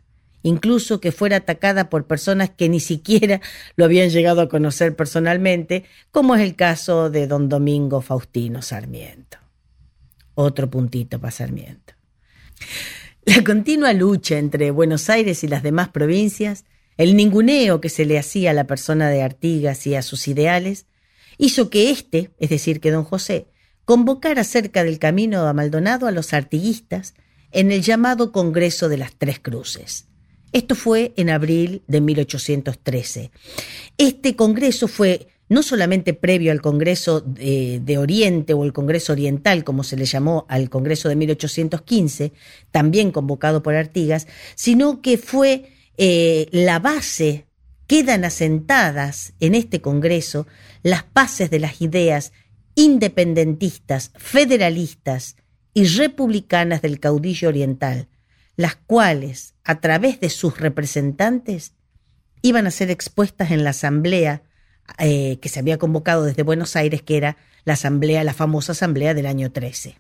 incluso 0.47 1.01
que 1.01 1.11
fuera 1.11 1.39
atacada 1.39 1.91
por 1.91 2.07
personas 2.07 2.51
que 2.51 2.69
ni 2.69 2.79
siquiera 2.79 3.41
lo 3.75 3.85
habían 3.85 4.11
llegado 4.11 4.41
a 4.41 4.49
conocer 4.49 4.95
personalmente, 4.95 5.85
como 6.13 6.37
es 6.37 6.43
el 6.43 6.55
caso 6.55 7.11
de 7.11 7.27
don 7.27 7.49
Domingo 7.49 8.01
Faustino 8.01 8.63
Sarmiento. 8.63 9.39
Otro 10.37 10.71
puntito 10.71 11.19
para 11.19 11.33
Sarmiento. 11.33 11.95
La 13.25 13.43
continua 13.43 13.93
lucha 13.93 14.39
entre 14.39 14.71
Buenos 14.71 15.11
Aires 15.11 15.43
y 15.43 15.49
las 15.49 15.65
demás 15.65 15.89
provincias, 15.89 16.65
el 16.97 17.17
ninguneo 17.17 17.81
que 17.81 17.89
se 17.89 18.05
le 18.05 18.17
hacía 18.17 18.53
a 18.53 18.55
la 18.55 18.69
persona 18.69 19.09
de 19.11 19.23
Artigas 19.23 19.85
y 19.89 19.97
a 19.97 20.03
sus 20.03 20.29
ideales, 20.29 20.87
hizo 21.39 21.71
que 21.71 21.91
éste, 21.91 22.31
es 22.39 22.51
decir, 22.51 22.81
que 22.81 22.93
don 22.93 23.03
José, 23.03 23.49
convocara 23.85 24.45
cerca 24.45 24.85
del 24.85 25.01
camino 25.01 25.45
a 25.45 25.53
Maldonado 25.53 26.07
a 26.07 26.13
los 26.13 26.33
artiguistas 26.33 27.15
en 27.51 27.73
el 27.73 27.83
llamado 27.83 28.31
Congreso 28.31 28.89
de 28.89 28.99
las 28.99 29.17
Tres 29.17 29.41
Cruces. 29.41 30.07
Esto 30.53 30.75
fue 30.75 31.13
en 31.17 31.31
abril 31.31 31.83
de 31.87 32.01
1813. 32.01 33.31
Este 33.99 34.37
Congreso 34.37 34.89
fue 34.89 35.29
no 35.49 35.63
solamente 35.63 36.15
previo 36.15 36.51
al 36.51 36.61
Congreso 36.61 37.21
de, 37.21 37.99
Oriente 37.99 38.53
o 38.53 38.65
el 38.65 38.73
Congreso 38.73 39.13
Oriental, 39.13 39.65
como 39.65 39.85
se 39.85 39.97
le 39.97 40.05
llamó 40.05 40.45
al 40.49 40.71
Congreso 40.71 41.09
de 41.09 41.17
1815, 41.17 42.33
también 42.71 43.13
convocado 43.13 43.63
por 43.63 43.75
Artigas, 43.75 44.27
sino 44.55 45.03
que 45.03 45.19
fue 45.19 45.71
eh, 45.99 46.49
la 46.51 46.79
base, 46.79 47.47
quedan 47.87 48.25
asentadas 48.25 49.35
en 49.39 49.55
este 49.55 49.81
Congreso 49.81 50.47
las 50.83 51.05
bases 51.15 51.51
de 51.51 51.61
las 51.61 51.81
ideas 51.81 52.33
independentistas, 52.75 54.13
federalistas 54.17 55.37
y 55.75 55.85
republicanas 55.85 56.83
del 56.83 57.01
caudillo 57.01 57.49
oriental, 57.49 58.09
las 58.57 58.77
cuales, 58.77 59.55
a 59.65 59.81
través 59.81 60.21
de 60.21 60.31
sus 60.31 60.59
representantes, 60.59 61.73
iban 62.43 62.67
a 62.67 62.71
ser 62.71 62.91
expuestas 62.91 63.51
en 63.51 63.65
la 63.65 63.71
asamblea 63.71 64.43
eh, 64.99 65.39
que 65.41 65.49
se 65.49 65.61
había 65.61 65.79
convocado 65.79 66.25
desde 66.25 66.43
Buenos 66.43 66.77
Aires, 66.77 67.03
que 67.03 67.17
era 67.17 67.37
la 67.65 67.75
asamblea, 67.75 68.25
la 68.25 68.35
famosa 68.35 68.73
asamblea 68.73 69.15
del 69.15 69.27
año 69.27 69.51
13. 69.53 69.99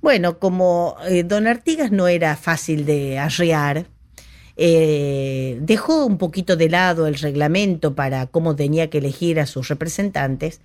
Bueno, 0.00 0.38
como 0.38 0.96
eh, 1.08 1.24
don 1.24 1.46
Artigas 1.46 1.90
no 1.90 2.08
era 2.08 2.36
fácil 2.36 2.86
de 2.86 3.18
arrear, 3.18 3.86
eh, 4.56 5.58
dejó 5.62 6.06
un 6.06 6.18
poquito 6.18 6.56
de 6.56 6.68
lado 6.68 7.06
el 7.06 7.16
reglamento 7.16 7.94
para 7.94 8.26
cómo 8.28 8.54
tenía 8.54 8.88
que 8.88 8.98
elegir 8.98 9.40
a 9.40 9.46
sus 9.46 9.68
representantes 9.68 10.60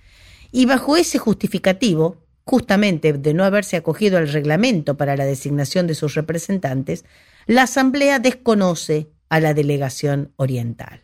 y 0.52 0.66
bajo 0.66 0.96
ese 0.96 1.18
justificativo 1.18 2.18
justamente 2.50 3.12
de 3.12 3.32
no 3.32 3.44
haberse 3.44 3.76
acogido 3.76 4.18
al 4.18 4.26
reglamento 4.26 4.96
para 4.96 5.16
la 5.16 5.24
designación 5.24 5.86
de 5.86 5.94
sus 5.94 6.14
representantes, 6.16 7.04
la 7.46 7.62
Asamblea 7.62 8.18
desconoce 8.18 9.06
a 9.28 9.38
la 9.38 9.54
delegación 9.54 10.32
oriental. 10.34 11.00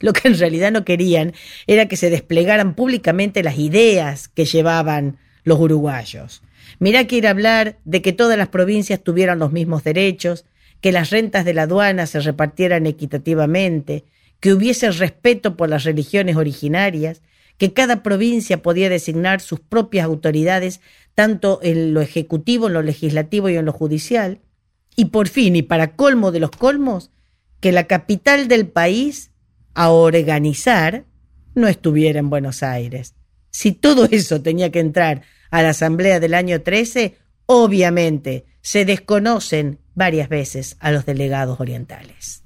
Lo 0.00 0.12
que 0.12 0.26
en 0.26 0.36
realidad 0.36 0.72
no 0.72 0.84
querían 0.84 1.32
era 1.68 1.86
que 1.86 1.96
se 1.96 2.10
desplegaran 2.10 2.74
públicamente 2.74 3.44
las 3.44 3.56
ideas 3.56 4.26
que 4.26 4.44
llevaban 4.44 5.16
los 5.44 5.60
uruguayos. 5.60 6.42
Mirá 6.80 7.06
que 7.06 7.18
ir 7.18 7.28
a 7.28 7.30
hablar 7.30 7.78
de 7.84 8.02
que 8.02 8.12
todas 8.12 8.36
las 8.36 8.48
provincias 8.48 9.00
tuvieran 9.00 9.38
los 9.38 9.52
mismos 9.52 9.84
derechos, 9.84 10.44
que 10.80 10.90
las 10.90 11.10
rentas 11.10 11.44
de 11.44 11.54
la 11.54 11.62
aduana 11.62 12.06
se 12.06 12.18
repartieran 12.18 12.86
equitativamente, 12.86 14.06
que 14.40 14.52
hubiese 14.52 14.90
respeto 14.90 15.56
por 15.56 15.68
las 15.68 15.84
religiones 15.84 16.34
originarias, 16.34 17.22
que 17.62 17.72
cada 17.72 18.02
provincia 18.02 18.60
podía 18.60 18.90
designar 18.90 19.40
sus 19.40 19.60
propias 19.60 20.04
autoridades, 20.04 20.80
tanto 21.14 21.60
en 21.62 21.94
lo 21.94 22.00
ejecutivo, 22.00 22.66
en 22.66 22.72
lo 22.72 22.82
legislativo 22.82 23.48
y 23.48 23.54
en 23.54 23.64
lo 23.64 23.72
judicial, 23.72 24.40
y 24.96 25.04
por 25.04 25.28
fin, 25.28 25.54
y 25.54 25.62
para 25.62 25.94
colmo 25.94 26.32
de 26.32 26.40
los 26.40 26.50
colmos, 26.50 27.12
que 27.60 27.70
la 27.70 27.84
capital 27.84 28.48
del 28.48 28.66
país, 28.66 29.30
a 29.74 29.90
organizar, 29.90 31.04
no 31.54 31.68
estuviera 31.68 32.18
en 32.18 32.30
Buenos 32.30 32.64
Aires. 32.64 33.14
Si 33.52 33.70
todo 33.70 34.08
eso 34.10 34.42
tenía 34.42 34.72
que 34.72 34.80
entrar 34.80 35.22
a 35.52 35.62
la 35.62 35.68
Asamblea 35.68 36.18
del 36.18 36.34
año 36.34 36.62
13, 36.62 37.16
obviamente 37.46 38.44
se 38.60 38.84
desconocen 38.84 39.78
varias 39.94 40.28
veces 40.28 40.76
a 40.80 40.90
los 40.90 41.06
delegados 41.06 41.60
orientales. 41.60 42.42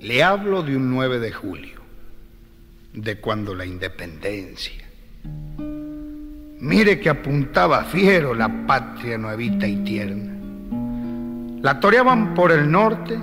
Le 0.00 0.22
hablo 0.22 0.62
de 0.62 0.74
un 0.78 0.88
9 0.88 1.18
de 1.18 1.30
julio, 1.30 1.78
de 2.94 3.20
cuando 3.20 3.54
la 3.54 3.66
independencia. 3.66 4.82
Mire 6.58 6.98
que 6.98 7.10
apuntaba 7.10 7.84
fiero 7.84 8.34
la 8.34 8.48
patria 8.66 9.18
nuevita 9.18 9.66
y 9.66 9.76
tierna. 9.84 10.32
La 11.60 11.78
toreaban 11.78 12.32
por 12.32 12.50
el 12.50 12.70
norte, 12.70 13.18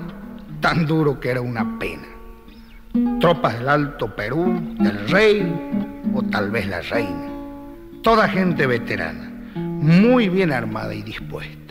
tan 0.61 0.85
duro 0.85 1.19
que 1.19 1.31
era 1.31 1.41
una 1.41 1.79
pena. 1.79 2.07
Tropas 3.19 3.57
del 3.57 3.69
Alto 3.69 4.15
Perú, 4.15 4.75
del 4.79 5.09
rey 5.09 5.51
o 6.13 6.21
tal 6.21 6.51
vez 6.51 6.67
la 6.67 6.81
reina. 6.81 7.27
Toda 8.03 8.29
gente 8.29 8.67
veterana, 8.67 9.31
muy 9.55 10.29
bien 10.29 10.51
armada 10.51 10.93
y 10.93 11.01
dispuesta. 11.01 11.66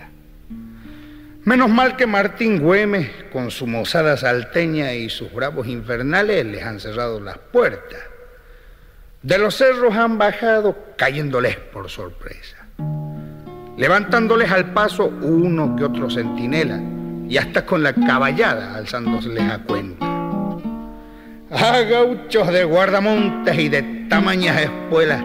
Menos 1.47 1.71
mal 1.71 1.95
que 1.95 2.09
Martín 2.09 2.59
Güemes, 2.59 3.09
con 3.33 3.53
su 3.53 3.69
mozada 3.69 4.17
salteña 4.17 4.95
y 4.95 5.09
sus 5.09 5.33
bravos 5.33 5.69
infernales, 5.69 6.45
les 6.45 6.65
han 6.65 6.81
cerrado 6.81 7.21
las 7.21 7.39
puertas. 7.39 8.01
De 9.23 9.39
los 9.39 9.55
cerros 9.55 9.95
han 9.95 10.19
bajado 10.19 10.77
cayéndoles 10.97 11.55
por 11.55 11.89
sorpresa, 11.89 12.67
levantándoles 13.77 14.51
al 14.51 14.73
paso 14.73 15.07
uno 15.07 15.77
que 15.77 15.85
otro 15.85 16.11
centinela 16.11 16.81
y 17.29 17.37
hasta 17.37 17.65
con 17.65 17.81
la 17.81 17.93
caballada 17.93 18.75
alzándoseles 18.75 19.49
a 19.49 19.61
cuenta. 19.61 20.05
A 21.53 21.81
gauchos 21.83 22.49
de 22.49 22.65
guardamontes 22.65 23.57
y 23.57 23.69
de 23.69 23.83
tamañas 24.09 24.63
espuelas, 24.63 25.23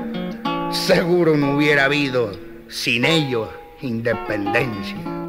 seguro 0.70 1.36
no 1.36 1.56
hubiera 1.56 1.86
habido 1.86 2.32
sin 2.68 3.06
ellos 3.06 3.50
independencia. 3.82 5.21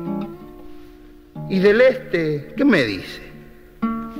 Y 1.48 1.58
del 1.58 1.80
este, 1.80 2.54
¿qué 2.56 2.64
me 2.64 2.84
dice? 2.84 3.20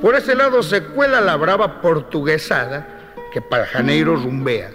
Por 0.01 0.15
ese 0.15 0.35
lado 0.35 0.61
se 0.61 0.83
cuela 0.83 1.21
la 1.21 1.35
brava 1.37 1.81
portuguesada 1.81 3.15
que 3.31 3.41
para 3.41 3.65
Janeiro 3.65 4.15
rumbea. 4.15 4.71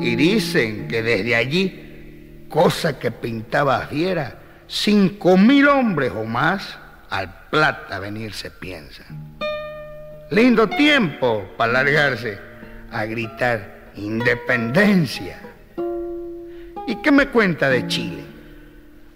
Y 0.00 0.14
dicen 0.14 0.86
que 0.88 1.02
desde 1.02 1.34
allí, 1.34 2.46
cosa 2.48 2.98
que 2.98 3.10
pintaba 3.10 3.80
fiera, 3.86 4.38
cinco 4.66 5.36
mil 5.36 5.68
hombres 5.68 6.12
o 6.14 6.24
más 6.24 6.78
al 7.10 7.48
plata 7.50 7.98
venirse 7.98 8.50
piensan. 8.50 9.38
Lindo 10.30 10.68
tiempo 10.68 11.44
para 11.56 11.72
largarse 11.72 12.38
a 12.92 13.04
gritar 13.06 13.90
independencia. 13.96 15.40
¿Y 16.86 16.96
qué 16.96 17.10
me 17.10 17.28
cuenta 17.28 17.68
de 17.68 17.86
Chile? 17.86 18.24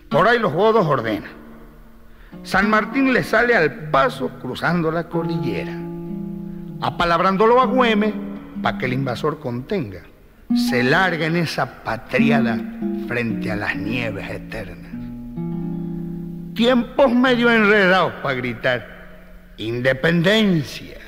Por 0.09 0.27
ahí 0.27 0.39
los 0.39 0.53
godos 0.53 0.87
ordenan. 0.87 1.40
San 2.43 2.71
Martín 2.71 3.13
le 3.13 3.23
sale 3.23 3.55
al 3.55 3.91
paso 3.91 4.31
cruzando 4.41 4.91
la 4.91 5.09
cordillera, 5.09 5.73
apalabrándolo 6.81 7.61
a 7.61 7.67
Güeme 7.67 8.13
para 8.63 8.79
que 8.79 8.87
el 8.87 8.95
invasor 8.95 9.39
contenga. 9.41 10.03
Se 10.69 10.83
larga 10.83 11.27
en 11.27 11.37
esa 11.37 11.85
patriada 11.85 12.59
frente 13.07 13.53
a 13.53 13.57
las 13.57 13.77
nieves 13.77 14.29
eternas. 14.29 14.91
Tiempos 16.55 17.13
medio 17.13 17.51
enredados 17.51 18.13
para 18.23 18.35
gritar 18.35 19.01
independencia. 19.59 20.99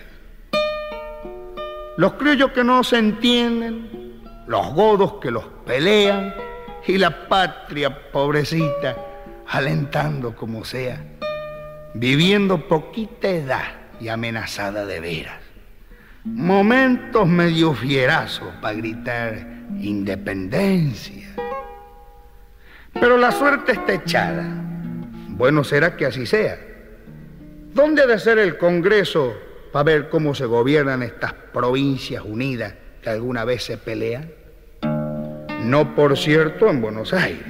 Los 1.97 2.15
criollos 2.15 2.53
que 2.53 2.63
no 2.63 2.85
se 2.85 2.99
entienden, 2.99 4.21
los 4.47 4.73
godos 4.75 5.15
que 5.15 5.31
los 5.31 5.45
pelean 5.67 6.35
y 6.87 6.99
la 6.99 7.29
patria 7.29 8.11
pobrecita 8.13 8.97
alentando 9.49 10.35
como 10.35 10.65
sea, 10.65 11.05
viviendo 11.95 12.69
poquita 12.69 13.29
edad 13.29 13.75
y 14.01 14.09
amenazada 14.09 14.87
de 14.87 15.01
veras. 15.01 15.41
Momentos 16.25 17.27
medio 17.27 17.75
fierazos 17.75 18.49
para 18.61 18.75
gritar 18.75 19.47
independencia. 19.81 21.29
Pero 22.93 23.17
la 23.17 23.33
suerte 23.33 23.73
está 23.73 23.95
echada. 23.95 24.45
Bueno 25.29 25.65
será 25.65 25.97
que 25.97 26.07
así 26.07 26.27
sea. 26.27 26.59
¿Dónde 27.75 28.03
ha 28.03 28.07
de 28.07 28.19
ser 28.19 28.39
el 28.39 28.59
Congreso 28.59 29.35
para 29.73 29.85
ver 29.85 30.09
cómo 30.11 30.35
se 30.35 30.45
gobiernan 30.45 31.03
estas 31.03 31.33
provincias 31.33 32.23
unidas 32.25 32.75
que 33.03 33.11
alguna 33.11 33.45
vez 33.45 33.65
se 33.65 33.79
pelean? 33.79 34.31
No, 35.65 35.95
por 35.95 36.19
cierto, 36.19 36.69
en 36.69 36.83
Buenos 36.83 37.15
Aires, 37.15 37.47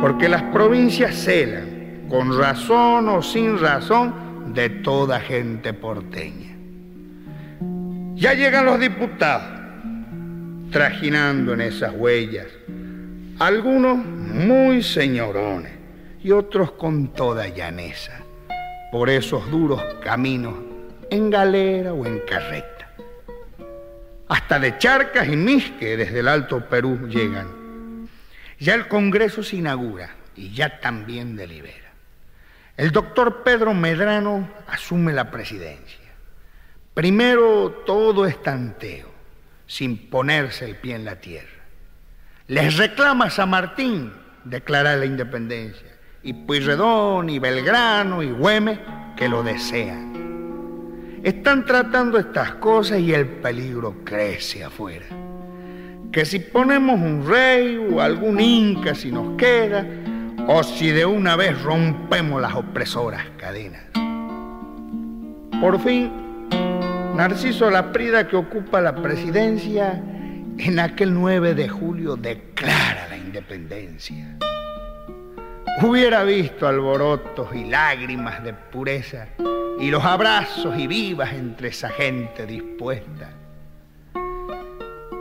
porque 0.00 0.28
las 0.28 0.42
provincias 0.44 1.16
celan, 1.16 1.69
con 2.10 2.36
razón 2.36 3.08
o 3.08 3.22
sin 3.22 3.58
razón, 3.58 4.52
de 4.52 4.68
toda 4.68 5.20
gente 5.20 5.72
porteña. 5.72 6.56
Ya 8.14 8.34
llegan 8.34 8.66
los 8.66 8.80
diputados, 8.80 9.46
trajinando 10.72 11.54
en 11.54 11.60
esas 11.60 11.94
huellas, 11.94 12.48
algunos 13.38 13.96
muy 13.96 14.82
señorones 14.82 15.72
y 16.22 16.32
otros 16.32 16.72
con 16.72 17.12
toda 17.12 17.48
llaneza, 17.48 18.12
por 18.90 19.08
esos 19.08 19.48
duros 19.50 19.80
caminos 20.02 20.54
en 21.10 21.30
galera 21.30 21.92
o 21.92 22.04
en 22.04 22.18
carreta. 22.28 22.90
Hasta 24.28 24.58
de 24.58 24.78
charcas 24.78 25.28
y 25.28 25.36
misque 25.36 25.96
desde 25.96 26.20
el 26.20 26.28
Alto 26.28 26.68
Perú 26.68 27.08
llegan. 27.08 28.08
Ya 28.58 28.74
el 28.74 28.88
Congreso 28.88 29.42
se 29.42 29.56
inaugura 29.56 30.10
y 30.36 30.52
ya 30.52 30.80
también 30.80 31.36
delibera. 31.36 31.89
El 32.80 32.92
doctor 32.92 33.42
Pedro 33.42 33.74
Medrano 33.74 34.48
asume 34.66 35.12
la 35.12 35.30
presidencia. 35.30 36.00
Primero 36.94 37.82
todo 37.84 38.24
es 38.24 38.42
tanteo, 38.42 39.06
sin 39.66 40.08
ponerse 40.08 40.64
el 40.64 40.76
pie 40.76 40.94
en 40.94 41.04
la 41.04 41.16
tierra. 41.16 41.60
Les 42.46 42.78
reclama 42.78 43.28
San 43.28 43.50
Martín 43.50 44.10
declarar 44.44 44.96
la 44.96 45.04
independencia, 45.04 45.88
y 46.22 46.32
Pueyrredón, 46.32 47.28
y 47.28 47.38
Belgrano, 47.38 48.22
y 48.22 48.30
Güemes, 48.30 48.78
que 49.14 49.28
lo 49.28 49.42
desean. 49.42 51.20
Están 51.22 51.66
tratando 51.66 52.16
estas 52.16 52.54
cosas 52.54 53.00
y 53.00 53.12
el 53.12 53.26
peligro 53.26 53.96
crece 54.06 54.64
afuera. 54.64 55.04
Que 56.10 56.24
si 56.24 56.38
ponemos 56.38 56.98
un 56.98 57.28
rey 57.28 57.76
o 57.76 58.00
algún 58.00 58.40
inca 58.40 58.94
si 58.94 59.12
nos 59.12 59.36
queda, 59.36 59.84
o 60.46 60.62
si 60.62 60.90
de 60.90 61.06
una 61.06 61.36
vez 61.36 61.60
rompemos 61.62 62.40
las 62.40 62.54
opresoras 62.54 63.24
cadenas. 63.36 63.82
Por 65.60 65.78
fin, 65.80 66.10
Narciso 67.14 67.70
Laprida, 67.70 68.26
que 68.26 68.36
ocupa 68.36 68.80
la 68.80 68.94
presidencia, 68.94 70.02
en 70.58 70.78
aquel 70.78 71.14
9 71.14 71.54
de 71.54 71.68
julio 71.68 72.16
declara 72.16 73.08
la 73.08 73.16
independencia. 73.16 74.38
Hubiera 75.82 76.24
visto 76.24 76.66
alborotos 76.66 77.54
y 77.54 77.64
lágrimas 77.64 78.42
de 78.44 78.52
pureza 78.52 79.28
y 79.78 79.90
los 79.90 80.04
abrazos 80.04 80.78
y 80.78 80.86
vivas 80.86 81.32
entre 81.32 81.68
esa 81.68 81.88
gente 81.88 82.46
dispuesta. 82.46 83.30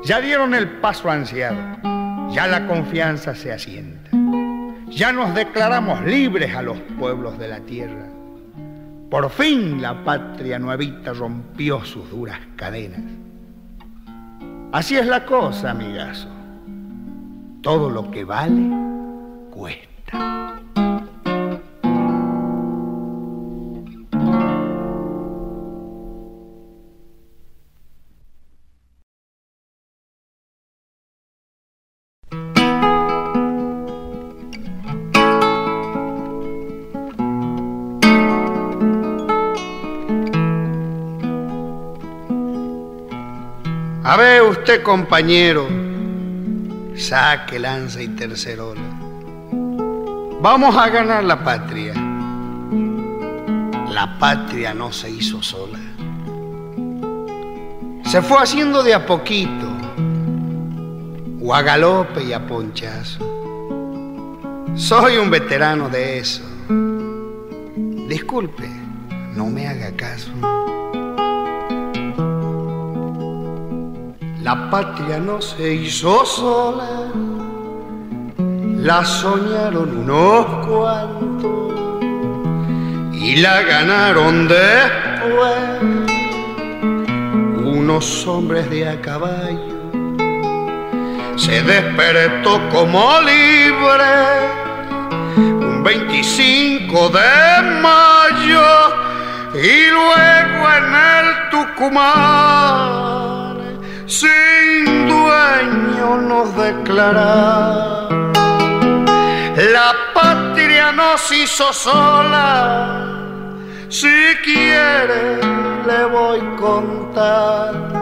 Ya 0.04 0.20
dieron 0.20 0.54
el 0.54 0.68
paso 0.80 1.10
ansiado, 1.10 1.58
ya 2.32 2.48
la 2.48 2.68
confianza 2.68 3.36
se 3.36 3.52
asienta, 3.52 4.09
ya 4.90 5.12
nos 5.12 5.34
declaramos 5.34 6.02
libres 6.06 6.56
a 6.56 6.62
los 6.62 6.80
pueblos 6.98 7.38
de 7.38 7.48
la 7.48 7.60
tierra. 7.62 8.08
Por 9.10 9.30
fin 9.30 9.82
la 9.82 10.04
patria 10.04 10.60
nuevita 10.60 11.14
rompió 11.14 11.84
sus 11.84 12.10
duras 12.10 12.40
cadenas. 12.56 13.02
Así 14.72 14.98
es 14.98 15.08
la 15.08 15.26
cosa, 15.26 15.72
amigazo. 15.72 16.28
Todo 17.62 17.90
lo 17.90 18.12
que 18.12 18.24
vale 18.24 18.70
cuesta. 19.50 20.59
Ver 44.70 44.78
usted, 44.78 44.84
compañero, 44.84 45.68
saque, 46.96 47.58
lanza 47.58 48.02
y 48.02 48.08
tercerola. 48.10 48.82
Vamos 50.42 50.76
a 50.76 50.90
ganar 50.90 51.24
la 51.24 51.44
patria. 51.44 51.94
La 53.92 54.18
patria 54.20 54.74
no 54.74 54.92
se 54.92 55.10
hizo 55.10 55.42
sola. 55.42 55.80
Se 58.06 58.22
fue 58.22 58.38
haciendo 58.38 58.84
de 58.84 58.94
a 58.94 59.06
poquito, 59.06 59.68
o 61.42 61.54
a 61.54 61.62
galope 61.64 62.24
y 62.24 62.34
a 62.34 62.46
ponchazo. 62.46 63.26
Soy 64.76 65.18
un 65.18 65.32
veterano 65.32 65.90
de 65.90 66.20
eso. 66.20 66.44
Disculpe, 68.08 68.70
no 69.36 69.48
me 69.48 69.68
haga 69.68 69.92
caso. 69.96 70.32
La 74.42 74.70
patria 74.70 75.20
no 75.20 75.42
se 75.42 75.74
hizo 75.74 76.26
sola, 76.26 77.12
la 78.78 79.04
soñaron 79.04 79.98
unos 79.98 80.66
cuantos 80.66 81.74
y 83.12 83.36
la 83.36 83.62
ganaron 83.64 84.48
después 84.48 85.82
unos 87.66 88.26
hombres 88.28 88.70
de 88.70 88.88
a 88.88 89.02
caballo. 89.02 89.76
Se 91.36 91.62
despertó 91.62 92.62
como 92.70 93.20
libre 93.20 94.14
un 95.36 95.84
25 95.84 97.10
de 97.10 97.82
mayo 97.82 98.66
y 99.54 99.90
luego 99.90 100.70
en 100.78 100.96
el 100.96 101.50
Tucumán 101.52 103.29
sin 104.10 105.08
dueño 105.08 106.18
nos 106.30 106.56
declara. 106.56 108.10
La 109.76 109.94
patria 110.16 110.92
nos 110.92 111.32
hizo 111.32 111.72
sola, 111.72 113.06
si 113.88 114.08
quiere 114.44 115.38
le 115.86 116.06
voy 116.06 116.40
contando. 116.58 118.00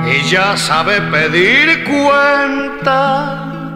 Ella 0.06 0.58
sabe 0.58 1.00
pedir 1.00 1.84
cuenta 1.84 3.72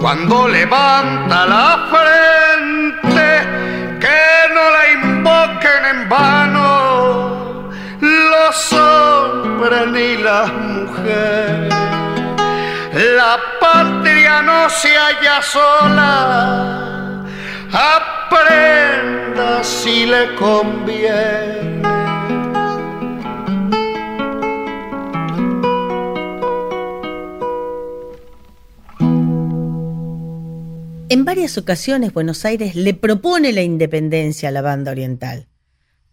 cuando 0.00 0.48
levanta 0.48 1.44
la 1.44 1.88
frente, 1.92 3.28
que 4.00 4.22
no 4.54 4.64
la 4.76 4.84
invoquen 4.96 5.84
en 5.92 6.08
vano 6.08 7.68
los 8.00 8.72
hombres 8.72 9.86
ni 9.88 10.16
las 10.16 10.50
mujeres. 10.50 11.74
La 12.94 13.38
patria 13.60 14.40
no 14.40 14.70
se 14.70 14.88
halla 14.96 15.42
sola, 15.42 16.99
aprenda 17.72 19.62
si 19.64 20.06
le 20.06 20.34
conviene. 20.36 21.80
En 31.08 31.24
varias 31.24 31.58
ocasiones 31.58 32.12
Buenos 32.12 32.44
Aires 32.44 32.76
le 32.76 32.94
propone 32.94 33.52
la 33.52 33.62
independencia 33.62 34.48
a 34.48 34.52
la 34.52 34.62
banda 34.62 34.92
oriental. 34.92 35.48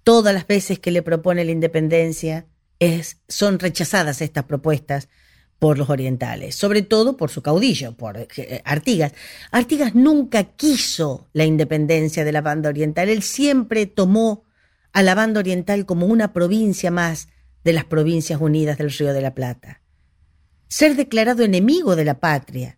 Todas 0.03 0.33
las 0.33 0.47
veces 0.47 0.79
que 0.79 0.89
le 0.89 1.03
propone 1.03 1.45
la 1.45 1.51
independencia 1.51 2.47
son 3.27 3.59
rechazadas 3.59 4.21
estas 4.21 4.45
propuestas 4.45 5.07
por 5.59 5.77
los 5.77 5.89
orientales, 5.89 6.55
sobre 6.55 6.81
todo 6.81 7.17
por 7.17 7.29
su 7.29 7.41
caudillo, 7.41 7.93
por 7.93 8.17
eh, 8.17 8.61
Artigas. 8.63 9.13
Artigas 9.51 9.95
nunca 9.95 10.43
quiso 10.43 11.27
la 11.33 11.45
independencia 11.45 12.23
de 12.23 12.31
la 12.31 12.41
banda 12.41 12.69
oriental, 12.69 13.09
él 13.09 13.23
siempre 13.23 13.85
tomó 13.85 14.43
a 14.93 15.01
la 15.01 15.15
banda 15.15 15.39
oriental 15.39 15.85
como 15.85 16.05
una 16.05 16.33
provincia 16.33 16.91
más 16.91 17.29
de 17.63 17.73
las 17.73 17.85
provincias 17.85 18.39
unidas 18.39 18.77
del 18.77 18.91
Río 18.91 19.13
de 19.13 19.21
la 19.21 19.33
Plata. 19.33 19.81
Ser 20.67 20.95
declarado 20.95 21.43
enemigo 21.43 21.95
de 21.95 22.05
la 22.05 22.19
patria, 22.19 22.77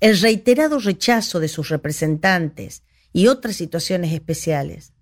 el 0.00 0.18
reiterado 0.20 0.78
rechazo 0.78 1.40
de 1.40 1.48
sus 1.48 1.68
representantes 1.68 2.82
y 3.12 3.28
otras 3.28 3.56
situaciones 3.56 4.12
especiales 4.12 4.92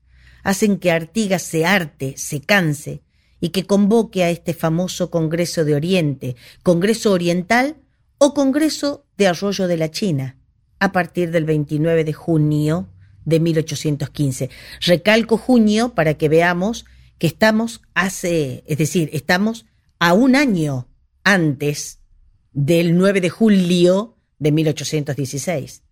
hacen 0.42 0.78
que 0.78 0.90
Artigas 0.90 1.42
se 1.42 1.64
arte, 1.64 2.14
se 2.16 2.40
canse 2.40 3.02
y 3.44 3.50
que 3.50 3.66
convoque 3.66 4.24
a 4.24 4.30
este 4.30 4.54
famoso 4.54 5.10
Congreso 5.10 5.66
de 5.66 5.74
Oriente, 5.74 6.34
Congreso 6.62 7.12
Oriental 7.12 7.76
o 8.16 8.32
Congreso 8.32 9.04
de 9.18 9.26
Arroyo 9.26 9.68
de 9.68 9.76
la 9.76 9.90
China, 9.90 10.38
a 10.78 10.92
partir 10.92 11.30
del 11.30 11.44
29 11.44 12.04
de 12.04 12.14
junio 12.14 12.88
de 13.26 13.40
1815. 13.40 14.48
Recalco 14.80 15.36
junio 15.36 15.94
para 15.94 16.14
que 16.14 16.30
veamos 16.30 16.86
que 17.18 17.26
estamos 17.26 17.82
hace, 17.92 18.64
es 18.66 18.78
decir, 18.78 19.10
estamos 19.12 19.66
a 19.98 20.14
un 20.14 20.36
año 20.36 20.88
antes 21.22 21.98
del 22.54 22.96
9 22.96 23.20
de 23.20 23.28
julio 23.28 24.16
de 24.38 24.52
1816. 24.52 25.82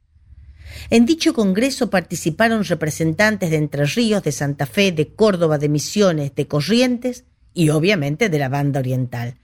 En 0.89 1.05
dicho 1.05 1.35
congreso 1.35 1.91
participaron 1.91 2.65
representantes 2.65 3.51
de 3.51 3.57
Entre 3.57 3.85
Ríos, 3.85 4.23
de 4.23 4.33
Santa 4.33 4.65
Fe, 4.65 4.91
de 4.91 5.09
Córdoba, 5.15 5.59
de 5.59 5.69
Misiones, 5.69 6.35
de 6.35 6.49
Corrientes 6.49 7.27
y 7.55 7.71
obviamente 7.71 8.29
de 8.29 8.39
la 8.39 8.49
banda 8.49 8.81
oriental. 8.81 9.37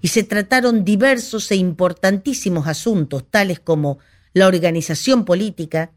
Y 0.00 0.08
se 0.08 0.22
trataron 0.22 0.84
diversos 0.84 1.50
e 1.50 1.56
importantísimos 1.56 2.66
asuntos, 2.66 3.24
tales 3.28 3.58
como 3.60 3.98
la 4.32 4.46
organización 4.46 5.24
política. 5.24 5.90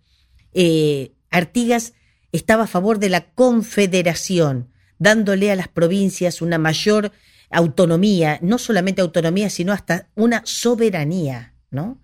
Eh, 0.53 1.11
Artigas 1.29 1.93
estaba 2.31 2.63
a 2.63 2.67
favor 2.67 2.99
de 2.99 3.09
la 3.09 3.31
confederación, 3.33 4.69
dándole 4.97 5.51
a 5.51 5.55
las 5.55 5.67
provincias 5.67 6.41
una 6.41 6.57
mayor 6.57 7.11
autonomía, 7.49 8.39
no 8.41 8.57
solamente 8.57 9.01
autonomía, 9.01 9.49
sino 9.49 9.73
hasta 9.73 10.09
una 10.15 10.41
soberanía, 10.45 11.53
¿no? 11.69 11.99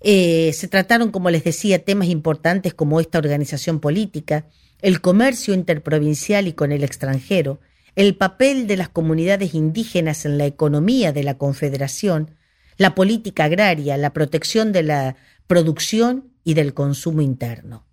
Eh, 0.00 0.52
se 0.52 0.66
trataron, 0.68 1.10
como 1.10 1.30
les 1.30 1.44
decía, 1.44 1.84
temas 1.84 2.08
importantes 2.08 2.74
como 2.74 3.00
esta 3.00 3.18
organización 3.18 3.80
política, 3.80 4.46
el 4.80 5.00
comercio 5.00 5.54
interprovincial 5.54 6.48
y 6.48 6.52
con 6.54 6.72
el 6.72 6.82
extranjero, 6.82 7.60
el 7.94 8.16
papel 8.16 8.66
de 8.66 8.76
las 8.76 8.88
comunidades 8.88 9.54
indígenas 9.54 10.24
en 10.24 10.38
la 10.38 10.46
economía 10.46 11.12
de 11.12 11.22
la 11.22 11.36
Confederación, 11.36 12.34
la 12.78 12.94
política 12.94 13.44
agraria, 13.44 13.96
la 13.96 14.12
protección 14.12 14.72
de 14.72 14.82
la 14.82 15.16
producción 15.46 16.32
y 16.44 16.54
del 16.54 16.74
consumo 16.74 17.20
interno. 17.20 17.86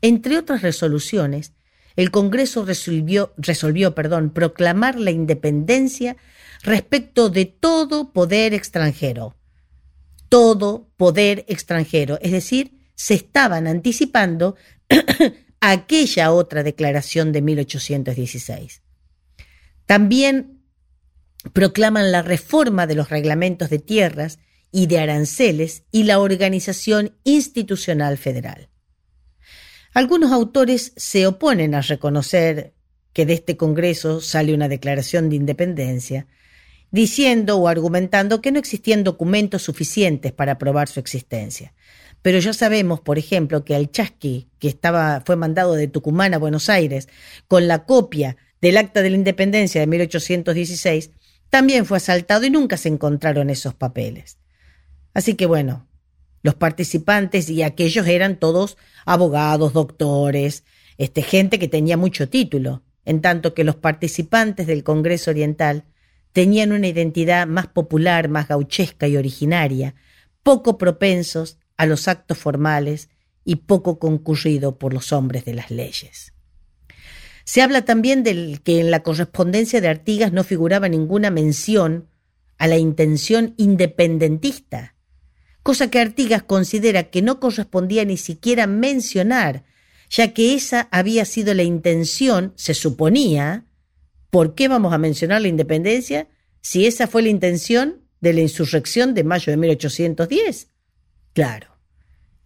Entre 0.00 0.38
otras 0.38 0.62
resoluciones, 0.62 1.52
el 1.96 2.12
Congreso 2.12 2.64
resolvió, 2.64 3.94
perdón, 3.94 4.30
proclamar 4.30 5.00
la 5.00 5.10
independencia 5.10 6.16
respecto 6.62 7.28
de 7.28 7.46
todo 7.46 8.12
poder 8.12 8.54
extranjero, 8.54 9.34
todo 10.28 10.88
poder 10.96 11.44
extranjero. 11.48 12.18
Es 12.22 12.30
decir, 12.30 12.78
se 12.94 13.14
estaban 13.14 13.66
anticipando 13.66 14.54
aquella 15.60 16.32
otra 16.32 16.62
declaración 16.62 17.32
de 17.32 17.42
1816. 17.42 18.82
También 19.88 20.60
proclaman 21.54 22.12
la 22.12 22.20
reforma 22.20 22.86
de 22.86 22.94
los 22.94 23.08
reglamentos 23.08 23.70
de 23.70 23.78
tierras 23.78 24.38
y 24.70 24.86
de 24.86 24.98
aranceles 24.98 25.84
y 25.90 26.04
la 26.04 26.18
organización 26.18 27.16
institucional 27.24 28.18
federal. 28.18 28.68
Algunos 29.94 30.30
autores 30.30 30.92
se 30.96 31.26
oponen 31.26 31.74
a 31.74 31.80
reconocer 31.80 32.74
que 33.14 33.24
de 33.24 33.32
este 33.32 33.56
Congreso 33.56 34.20
sale 34.20 34.52
una 34.52 34.68
declaración 34.68 35.30
de 35.30 35.36
independencia, 35.36 36.26
diciendo 36.90 37.56
o 37.56 37.66
argumentando 37.66 38.42
que 38.42 38.52
no 38.52 38.58
existían 38.58 39.04
documentos 39.04 39.62
suficientes 39.62 40.32
para 40.32 40.58
probar 40.58 40.88
su 40.88 41.00
existencia. 41.00 41.72
Pero 42.20 42.40
ya 42.40 42.52
sabemos, 42.52 43.00
por 43.00 43.16
ejemplo, 43.16 43.64
que 43.64 43.74
el 43.74 43.90
chasqui, 43.90 44.50
que 44.58 44.68
estaba, 44.68 45.22
fue 45.24 45.36
mandado 45.36 45.76
de 45.76 45.88
Tucumán 45.88 46.34
a 46.34 46.38
Buenos 46.38 46.68
Aires 46.68 47.08
con 47.46 47.68
la 47.68 47.86
copia 47.86 48.36
del 48.60 48.76
Acta 48.76 49.02
de 49.02 49.10
la 49.10 49.16
Independencia 49.16 49.80
de 49.80 49.86
1816, 49.86 51.10
también 51.50 51.86
fue 51.86 51.96
asaltado 51.96 52.44
y 52.44 52.50
nunca 52.50 52.76
se 52.76 52.88
encontraron 52.88 53.50
esos 53.50 53.74
papeles. 53.74 54.38
Así 55.14 55.34
que 55.34 55.46
bueno, 55.46 55.86
los 56.42 56.54
participantes 56.54 57.48
y 57.50 57.62
aquellos 57.62 58.06
eran 58.06 58.38
todos 58.38 58.76
abogados, 59.04 59.72
doctores, 59.72 60.64
este, 60.96 61.22
gente 61.22 61.58
que 61.58 61.68
tenía 61.68 61.96
mucho 61.96 62.28
título, 62.28 62.82
en 63.04 63.20
tanto 63.20 63.54
que 63.54 63.64
los 63.64 63.76
participantes 63.76 64.66
del 64.66 64.84
Congreso 64.84 65.30
Oriental 65.30 65.84
tenían 66.32 66.72
una 66.72 66.88
identidad 66.88 67.46
más 67.46 67.66
popular, 67.66 68.28
más 68.28 68.48
gauchesca 68.48 69.08
y 69.08 69.16
originaria, 69.16 69.94
poco 70.42 70.78
propensos 70.78 71.58
a 71.76 71.86
los 71.86 72.08
actos 72.08 72.38
formales 72.38 73.08
y 73.44 73.56
poco 73.56 73.98
concurrido 73.98 74.78
por 74.78 74.92
los 74.92 75.12
hombres 75.12 75.44
de 75.44 75.54
las 75.54 75.70
leyes. 75.70 76.34
Se 77.48 77.62
habla 77.62 77.86
también 77.86 78.24
del 78.24 78.60
que 78.60 78.78
en 78.78 78.90
la 78.90 79.02
correspondencia 79.02 79.80
de 79.80 79.88
Artigas 79.88 80.34
no 80.34 80.44
figuraba 80.44 80.86
ninguna 80.86 81.30
mención 81.30 82.06
a 82.58 82.66
la 82.66 82.76
intención 82.76 83.54
independentista, 83.56 84.96
cosa 85.62 85.90
que 85.90 85.98
Artigas 85.98 86.42
considera 86.42 87.04
que 87.04 87.22
no 87.22 87.40
correspondía 87.40 88.04
ni 88.04 88.18
siquiera 88.18 88.66
mencionar, 88.66 89.64
ya 90.10 90.34
que 90.34 90.52
esa 90.52 90.88
había 90.90 91.24
sido 91.24 91.54
la 91.54 91.62
intención, 91.62 92.52
se 92.54 92.74
suponía, 92.74 93.64
¿Por 94.28 94.54
qué 94.54 94.68
vamos 94.68 94.92
a 94.92 94.98
mencionar 94.98 95.40
la 95.40 95.48
independencia 95.48 96.28
si 96.60 96.84
esa 96.84 97.06
fue 97.06 97.22
la 97.22 97.30
intención 97.30 98.02
de 98.20 98.34
la 98.34 98.42
insurrección 98.42 99.14
de 99.14 99.24
mayo 99.24 99.50
de 99.50 99.56
1810? 99.56 100.68
Claro, 101.32 101.78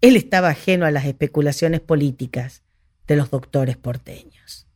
él 0.00 0.14
estaba 0.14 0.50
ajeno 0.50 0.86
a 0.86 0.92
las 0.92 1.06
especulaciones 1.06 1.80
políticas 1.80 2.62
de 3.08 3.16
los 3.16 3.30
doctores 3.30 3.76
porteños. 3.76 4.68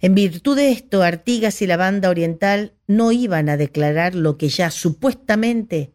En 0.00 0.14
virtud 0.14 0.56
de 0.56 0.72
esto, 0.72 1.02
Artigas 1.02 1.60
y 1.62 1.66
la 1.66 1.76
banda 1.76 2.08
oriental 2.08 2.74
no 2.86 3.12
iban 3.12 3.48
a 3.48 3.56
declarar 3.56 4.14
lo 4.14 4.38
que 4.38 4.48
ya 4.48 4.70
supuestamente 4.70 5.92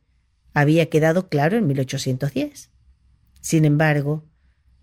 había 0.53 0.89
quedado 0.89 1.27
claro 1.27 1.57
en 1.57 1.67
1810. 1.67 2.69
Sin 3.41 3.65
embargo, 3.65 4.23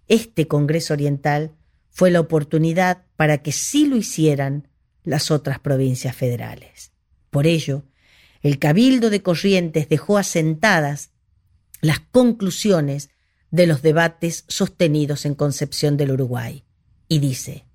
este 0.08 0.48
Congreso 0.48 0.94
Oriental 0.94 1.52
fue 1.90 2.10
la 2.10 2.20
oportunidad 2.20 3.04
para 3.16 3.38
que 3.38 3.52
sí 3.52 3.86
lo 3.86 3.96
hicieran 3.96 4.68
las 5.04 5.30
otras 5.30 5.58
provincias 5.58 6.16
federales. 6.16 6.92
Por 7.30 7.46
ello, 7.46 7.84
el 8.42 8.58
Cabildo 8.58 9.08
de 9.08 9.22
Corrientes 9.22 9.88
dejó 9.88 10.18
asentadas 10.18 11.10
las 11.80 12.00
conclusiones 12.00 13.10
de 13.50 13.66
los 13.66 13.82
debates 13.82 14.44
sostenidos 14.48 15.26
en 15.26 15.34
Concepción 15.34 15.96
del 15.96 16.12
Uruguay 16.12 16.64
y 17.08 17.18
dice, 17.18 17.66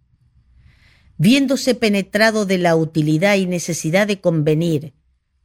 viéndose 1.17 1.75
penetrado 1.75 2.45
de 2.45 2.57
la 2.57 2.75
utilidad 2.75 3.35
y 3.35 3.45
necesidad 3.45 4.07
de 4.07 4.21
convenir, 4.21 4.93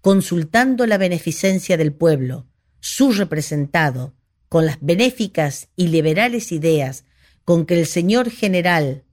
consultando 0.00 0.86
la 0.86 0.98
beneficencia 0.98 1.76
del 1.76 1.92
pueblo, 1.92 2.46
su 2.80 3.12
representado, 3.12 4.14
con 4.48 4.66
las 4.66 4.78
benéficas 4.80 5.68
y 5.76 5.88
liberales 5.88 6.52
ideas 6.52 7.04
con 7.44 7.64
que 7.64 7.78
el 7.78 7.86
señor 7.86 8.30
general, 8.30 9.04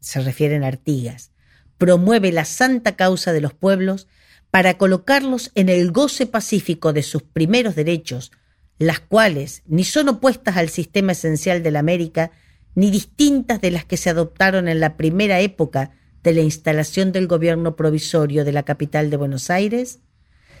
se 0.00 0.20
refieren 0.20 0.64
a 0.64 0.68
Artigas, 0.68 1.30
promueve 1.78 2.32
la 2.32 2.44
santa 2.44 2.96
causa 2.96 3.32
de 3.32 3.40
los 3.40 3.54
pueblos 3.54 4.08
para 4.50 4.78
colocarlos 4.78 5.52
en 5.54 5.68
el 5.68 5.92
goce 5.92 6.26
pacífico 6.26 6.92
de 6.92 7.02
sus 7.02 7.22
primeros 7.22 7.74
derechos, 7.74 8.32
las 8.78 9.00
cuales 9.00 9.62
ni 9.66 9.84
son 9.84 10.08
opuestas 10.08 10.56
al 10.56 10.68
sistema 10.68 11.12
esencial 11.12 11.62
de 11.62 11.70
la 11.70 11.78
América, 11.78 12.30
ni 12.76 12.90
distintas 12.90 13.60
de 13.60 13.72
las 13.72 13.84
que 13.84 13.96
se 13.96 14.10
adoptaron 14.10 14.68
en 14.68 14.78
la 14.78 14.96
primera 14.96 15.40
época 15.40 15.90
de 16.22 16.34
la 16.34 16.42
instalación 16.42 17.10
del 17.10 17.26
gobierno 17.26 17.74
provisorio 17.74 18.44
de 18.44 18.52
la 18.52 18.64
capital 18.64 19.10
de 19.10 19.16
Buenos 19.16 19.50
Aires, 19.50 20.00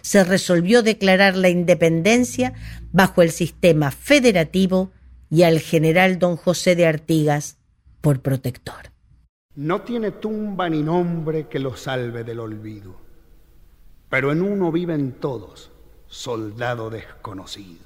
se 0.00 0.24
resolvió 0.24 0.82
declarar 0.82 1.36
la 1.36 1.50
independencia 1.50 2.54
bajo 2.90 3.22
el 3.22 3.30
sistema 3.30 3.90
federativo 3.90 4.90
y 5.30 5.42
al 5.42 5.60
general 5.60 6.18
don 6.18 6.36
José 6.36 6.74
de 6.74 6.86
Artigas 6.86 7.58
por 8.00 8.20
protector. 8.20 8.92
No 9.54 9.82
tiene 9.82 10.12
tumba 10.12 10.70
ni 10.70 10.82
nombre 10.82 11.48
que 11.48 11.58
lo 11.58 11.76
salve 11.76 12.24
del 12.24 12.40
olvido, 12.40 12.96
pero 14.08 14.32
en 14.32 14.40
uno 14.42 14.72
viven 14.72 15.12
todos, 15.12 15.70
soldado 16.06 16.88
desconocido. 16.88 17.84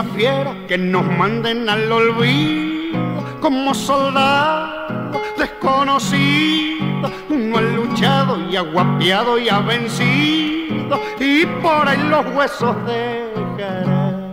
Es 0.00 0.06
cosa 0.06 0.14
fiera 0.16 0.54
que 0.66 0.78
nos 0.78 1.04
manden 1.04 1.68
al 1.68 1.92
olvido 1.92 3.22
como 3.42 3.74
soldados 3.74 5.20
desconocidos. 5.36 7.12
Uno 7.28 7.58
ha 7.58 7.60
luchado 7.60 8.38
y 8.50 8.56
ha 8.56 8.62
guapiado 8.62 9.38
y 9.38 9.50
ha 9.50 9.58
vencido 9.58 10.98
y 11.18 11.44
por 11.44 11.86
ahí 11.86 12.02
los 12.08 12.24
huesos 12.34 12.74
dejará. 12.86 14.32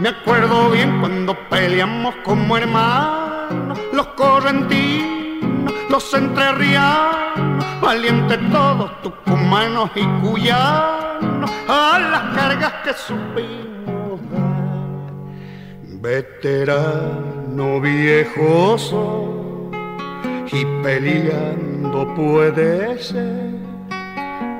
Me 0.00 0.08
acuerdo 0.08 0.70
bien 0.70 0.98
cuando 1.00 1.36
peleamos 1.50 2.14
como 2.24 2.56
hermanos, 2.56 3.78
los 3.92 4.06
correntinos, 4.08 5.74
los 5.90 6.14
entrerrianos, 6.14 7.80
valientes 7.82 8.38
todos, 8.50 9.02
tucumanos 9.02 9.90
y 9.94 10.06
cuyanos, 10.22 11.03
a 11.68 11.98
las 11.98 12.36
cargas 12.36 12.72
que 12.84 12.92
supimos 12.92 14.20
dar. 14.30 14.64
Veterano 16.00 17.80
viejoso 17.80 19.70
y 20.52 20.64
peleando 20.82 22.14
puede 22.14 22.98
ser 22.98 23.50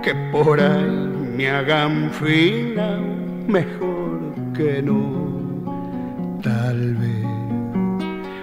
que 0.03 0.15
por 0.33 0.61
ahí 0.61 1.11
me 1.37 1.51
hagan 1.51 2.11
fina 2.11 2.99
mejor 3.47 4.21
que 4.55 4.83
no. 4.83 5.25
Tal 6.43 6.95
vez 6.95 7.25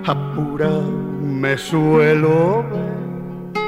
apurado 0.06 0.92
me 1.22 1.58
suelo 1.58 2.64
ver, 2.72 3.64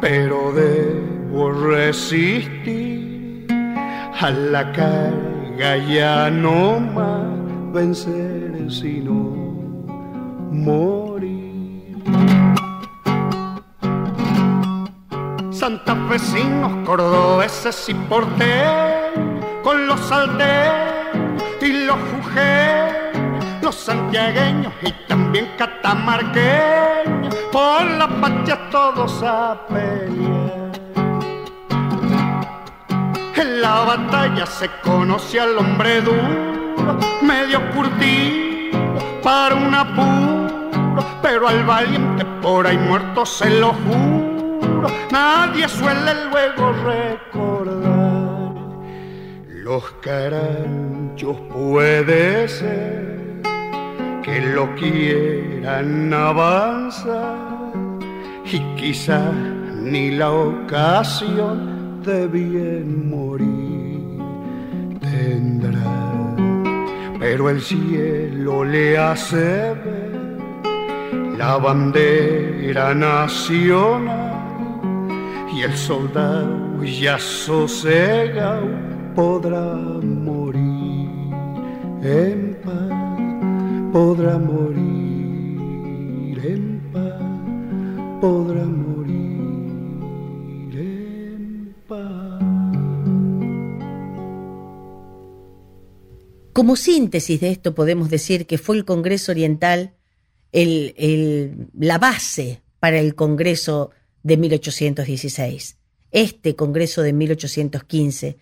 pero 0.00 0.52
debo 0.52 1.52
resistir 1.52 3.03
a 4.20 4.30
la 4.30 4.72
carga 4.72 5.76
ya 5.76 6.30
no 6.30 6.78
más 6.78 7.72
vencer 7.72 8.70
sino 8.70 9.12
morir. 10.50 11.96
Santafesinos, 15.50 16.86
cordobeses 16.86 17.88
y 17.88 17.94
porteños, 17.94 19.44
con 19.62 19.86
los 19.86 20.00
salteños 20.00 21.42
y 21.60 21.84
los 21.86 21.96
jujeños, 22.12 23.62
los 23.62 23.74
santiagueños 23.74 24.72
y 24.82 24.92
también 25.08 25.48
catamarqueños, 25.58 27.34
por 27.50 27.84
la 27.84 28.08
patria 28.20 28.70
todos 28.70 29.22
a. 29.22 29.54
En 33.36 33.60
la 33.60 33.80
batalla 33.80 34.46
se 34.46 34.68
conoce 34.82 35.40
al 35.40 35.58
hombre 35.58 36.00
duro, 36.00 36.98
medio 37.20 37.60
curtido 37.72 38.78
para 39.22 39.56
un 39.56 39.74
apuro, 39.74 41.04
pero 41.20 41.48
al 41.48 41.64
valiente 41.64 42.24
por 42.40 42.64
ahí 42.66 42.78
muerto 42.78 43.26
se 43.26 43.50
lo 43.58 43.72
juro, 43.72 44.86
nadie 45.10 45.68
suele 45.68 46.12
luego 46.30 46.72
recordar. 46.84 48.54
Los 49.48 49.82
caranchos 50.00 51.36
puede 51.52 52.46
ser 52.48 53.42
que 54.22 54.40
lo 54.54 54.72
quieran 54.76 56.14
avanzar 56.14 57.34
y 58.44 58.60
quizá 58.76 59.32
ni 59.82 60.12
la 60.12 60.30
ocasión 60.30 61.73
de 62.04 62.26
bien 62.26 63.08
morir 63.08 64.18
tendrá, 65.00 66.36
pero 67.18 67.48
el 67.48 67.62
cielo 67.62 68.64
le 68.64 68.98
hace 68.98 69.72
ver 69.84 70.38
la 71.38 71.56
bandera 71.56 72.94
nacional 72.94 74.34
y 75.54 75.62
el 75.62 75.74
soldado 75.74 76.84
ya 76.84 77.18
sosegado 77.18 78.68
podrá 79.14 79.74
morir 80.02 81.08
en 82.02 82.58
paz, 82.62 83.92
podrá 83.92 84.38
morir 84.38 84.78
en 86.44 86.82
paz, 86.92 87.22
podrá 88.20 88.64
morir 88.64 88.93
Como 96.54 96.76
síntesis 96.76 97.40
de 97.40 97.50
esto 97.50 97.74
podemos 97.74 98.10
decir 98.10 98.46
que 98.46 98.58
fue 98.58 98.76
el 98.76 98.84
Congreso 98.84 99.32
Oriental 99.32 99.96
la 100.52 101.98
base 101.98 102.62
para 102.78 103.00
el 103.00 103.16
Congreso 103.16 103.90
de 104.22 104.36
1816. 104.36 105.78
Este 106.12 106.54
Congreso 106.54 107.02
de 107.02 107.12
1815 107.12 108.38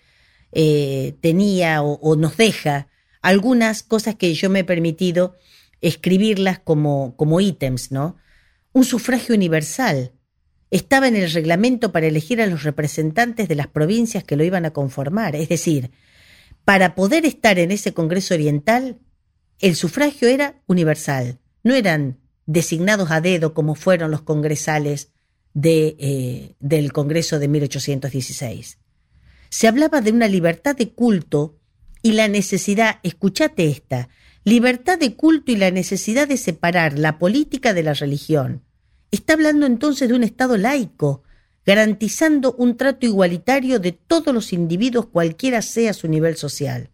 eh, 0.52 1.14
tenía 1.22 1.82
o, 1.82 1.94
o 2.02 2.14
nos 2.16 2.36
deja 2.36 2.88
algunas 3.22 3.82
cosas 3.82 4.16
que 4.16 4.34
yo 4.34 4.50
me 4.50 4.58
he 4.58 4.64
permitido 4.64 5.38
escribirlas 5.80 6.58
como, 6.58 7.16
como 7.16 7.40
ítems, 7.40 7.92
¿no? 7.92 8.18
Un 8.74 8.84
sufragio 8.84 9.34
universal. 9.34 10.12
Estaba 10.70 11.08
en 11.08 11.16
el 11.16 11.32
reglamento 11.32 11.92
para 11.92 12.08
elegir 12.08 12.42
a 12.42 12.46
los 12.46 12.62
representantes 12.62 13.48
de 13.48 13.54
las 13.54 13.68
provincias 13.68 14.22
que 14.22 14.36
lo 14.36 14.44
iban 14.44 14.66
a 14.66 14.74
conformar. 14.74 15.34
Es 15.34 15.48
decir, 15.48 15.92
para 16.64 16.94
poder 16.94 17.26
estar 17.26 17.58
en 17.58 17.70
ese 17.70 17.92
Congreso 17.92 18.34
Oriental, 18.34 18.98
el 19.58 19.76
sufragio 19.76 20.28
era 20.28 20.60
universal. 20.66 21.38
No 21.62 21.74
eran 21.74 22.18
designados 22.46 23.10
a 23.10 23.20
dedo 23.20 23.54
como 23.54 23.74
fueron 23.74 24.10
los 24.10 24.22
congresales 24.22 25.12
de, 25.54 25.96
eh, 25.98 26.54
del 26.60 26.92
Congreso 26.92 27.38
de 27.38 27.48
1816. 27.48 28.78
Se 29.48 29.68
hablaba 29.68 30.00
de 30.00 30.12
una 30.12 30.28
libertad 30.28 30.76
de 30.76 30.90
culto 30.90 31.58
y 32.02 32.12
la 32.12 32.28
necesidad, 32.28 32.98
escuchate 33.02 33.68
esta, 33.68 34.08
libertad 34.44 34.98
de 34.98 35.14
culto 35.14 35.52
y 35.52 35.56
la 35.56 35.70
necesidad 35.70 36.26
de 36.26 36.36
separar 36.36 36.98
la 36.98 37.18
política 37.18 37.74
de 37.74 37.82
la 37.82 37.94
religión. 37.94 38.62
Está 39.10 39.34
hablando 39.34 39.66
entonces 39.66 40.08
de 40.08 40.14
un 40.14 40.24
Estado 40.24 40.56
laico, 40.56 41.22
garantizando 41.64 42.54
un 42.58 42.76
trato 42.76 43.06
igualitario 43.06 43.78
de 43.78 43.92
todos 43.92 44.34
los 44.34 44.52
individuos 44.52 45.06
cualquiera 45.06 45.62
sea 45.62 45.92
su 45.92 46.08
nivel 46.08 46.36
social. 46.36 46.90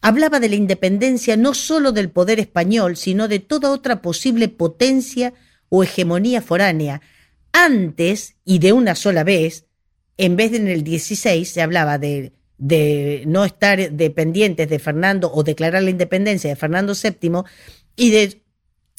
Hablaba 0.00 0.40
de 0.40 0.48
la 0.48 0.54
independencia 0.54 1.36
no 1.36 1.54
sólo 1.54 1.92
del 1.92 2.10
poder 2.10 2.40
español, 2.40 2.96
sino 2.96 3.28
de 3.28 3.40
toda 3.40 3.70
otra 3.70 4.00
posible 4.00 4.48
potencia 4.48 5.34
o 5.68 5.82
hegemonía 5.82 6.40
foránea. 6.40 7.02
Antes, 7.52 8.36
y 8.44 8.60
de 8.60 8.72
una 8.72 8.94
sola 8.94 9.24
vez, 9.24 9.66
en 10.16 10.36
vez 10.36 10.52
de 10.52 10.58
en 10.58 10.68
el 10.68 10.84
16 10.84 11.50
se 11.50 11.62
hablaba 11.62 11.98
de, 11.98 12.32
de 12.58 13.24
no 13.26 13.44
estar 13.44 13.90
dependientes 13.90 14.68
de 14.68 14.78
Fernando 14.78 15.30
o 15.32 15.42
declarar 15.42 15.82
la 15.82 15.90
independencia 15.90 16.48
de 16.48 16.56
Fernando 16.56 16.94
VII 16.94 17.42
y 17.96 18.10
de 18.10 18.42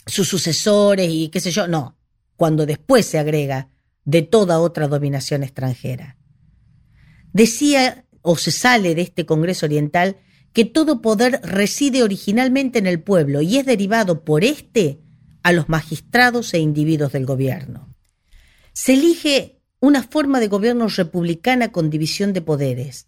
sus 0.06 0.28
sucesores 0.28 1.08
y 1.10 1.30
qué 1.30 1.40
sé 1.40 1.52
yo, 1.52 1.68
no, 1.68 1.98
cuando 2.36 2.66
después 2.66 3.06
se 3.06 3.20
agrega 3.20 3.70
de 4.10 4.24
toda 4.24 4.60
otra 4.60 4.88
dominación 4.88 5.44
extranjera. 5.44 6.18
decía 7.32 8.06
o 8.22 8.38
se 8.38 8.52
sale 8.52 8.96
de 8.96 9.02
este 9.04 9.26
Congreso 9.26 9.68
Oriental 9.68 10.18
que 10.52 10.66
todo 10.66 11.02
poder 11.02 11.40
reside 11.44 12.02
originalmente 12.02 12.80
en 12.80 12.88
el 12.88 13.02
pueblo 13.02 13.42
y 13.42 13.58
es 13.58 13.66
derivado 13.68 14.26
por 14.26 14.44
éste 14.44 15.00
a 15.44 15.52
los 15.52 15.70
magistrados 15.70 16.54
e 16.56 16.60
individuos 16.60 17.12
del 17.12 17.28
gobierno. 17.28 17.96
Se 18.74 18.94
elige 18.94 19.62
una 19.80 20.02
forma 20.02 20.40
de 20.40 20.48
gobierno 20.48 20.88
republicana 20.88 21.72
con 21.72 21.92
división 21.92 22.34
de 22.34 22.42
poderes. 22.42 23.08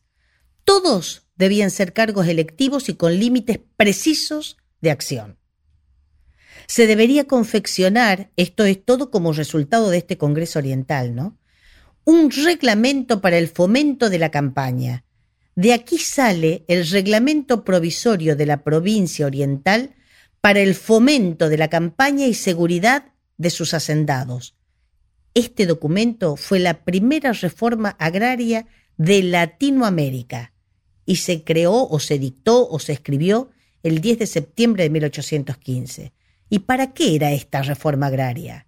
Todos 0.63 1.27
debían 1.35 1.71
ser 1.71 1.93
cargos 1.93 2.27
electivos 2.27 2.89
y 2.89 2.93
con 2.93 3.19
límites 3.19 3.59
precisos 3.75 4.57
de 4.81 4.91
acción. 4.91 5.40
Se 6.71 6.87
debería 6.87 7.25
confeccionar, 7.25 8.31
esto 8.37 8.63
es 8.63 8.81
todo 8.85 9.11
como 9.11 9.33
resultado 9.33 9.89
de 9.89 9.97
este 9.97 10.17
Congreso 10.17 10.57
Oriental, 10.57 11.13
¿no? 11.13 11.37
Un 12.05 12.31
reglamento 12.31 13.19
para 13.19 13.37
el 13.37 13.49
fomento 13.49 14.09
de 14.09 14.17
la 14.17 14.31
campaña, 14.31 15.03
de 15.53 15.73
aquí 15.73 15.97
sale 15.97 16.63
el 16.69 16.87
reglamento 16.87 17.65
provisorio 17.65 18.37
de 18.37 18.45
la 18.45 18.63
provincia 18.63 19.25
oriental 19.25 19.95
para 20.39 20.61
el 20.61 20.73
fomento 20.73 21.49
de 21.49 21.57
la 21.57 21.69
campaña 21.69 22.25
y 22.25 22.33
seguridad 22.33 23.11
de 23.37 23.49
sus 23.49 23.73
hacendados. 23.73 24.55
Este 25.33 25.65
documento 25.65 26.37
fue 26.37 26.59
la 26.59 26.85
primera 26.85 27.33
reforma 27.33 27.97
agraria 27.99 28.65
de 28.95 29.23
Latinoamérica 29.23 30.53
y 31.05 31.17
se 31.17 31.43
creó 31.43 31.85
o 31.89 31.99
se 31.99 32.17
dictó 32.17 32.65
o 32.69 32.79
se 32.79 32.93
escribió 32.93 33.49
el 33.83 33.99
10 33.99 34.19
de 34.19 34.27
septiembre 34.27 34.83
de 34.83 34.89
1815. 34.89 36.13
¿Y 36.53 36.59
para 36.59 36.91
qué 36.91 37.15
era 37.15 37.31
esta 37.31 37.61
reforma 37.61 38.07
agraria? 38.07 38.67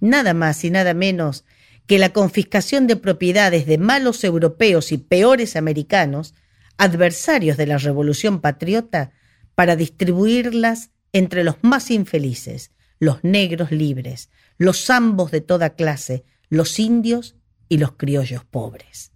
Nada 0.00 0.34
más 0.34 0.62
y 0.64 0.70
nada 0.70 0.92
menos 0.92 1.46
que 1.86 1.98
la 1.98 2.12
confiscación 2.12 2.86
de 2.86 2.96
propiedades 2.96 3.64
de 3.64 3.78
malos 3.78 4.22
europeos 4.22 4.92
y 4.92 4.98
peores 4.98 5.56
americanos, 5.56 6.34
adversarios 6.76 7.56
de 7.56 7.66
la 7.66 7.78
Revolución 7.78 8.42
Patriota, 8.42 9.12
para 9.54 9.76
distribuirlas 9.76 10.90
entre 11.14 11.42
los 11.42 11.56
más 11.62 11.90
infelices, 11.90 12.70
los 12.98 13.24
negros 13.24 13.70
libres, 13.72 14.28
los 14.58 14.84
zambos 14.84 15.30
de 15.30 15.40
toda 15.40 15.70
clase, 15.70 16.24
los 16.50 16.78
indios 16.78 17.34
y 17.70 17.78
los 17.78 17.92
criollos 17.92 18.44
pobres. 18.44 19.12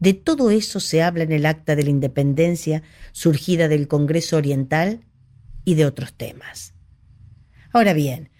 De 0.00 0.14
todo 0.14 0.50
eso 0.50 0.80
se 0.80 1.02
habla 1.02 1.24
en 1.24 1.32
el 1.32 1.44
acta 1.44 1.76
de 1.76 1.82
la 1.82 1.90
independencia 1.90 2.82
surgida 3.12 3.68
del 3.68 3.86
Congreso 3.86 4.38
Oriental 4.38 5.04
y 5.64 5.74
de 5.74 5.86
otros 5.86 6.14
temas. 6.14 6.74
Ahora 7.72 7.92
bien, 7.92 8.30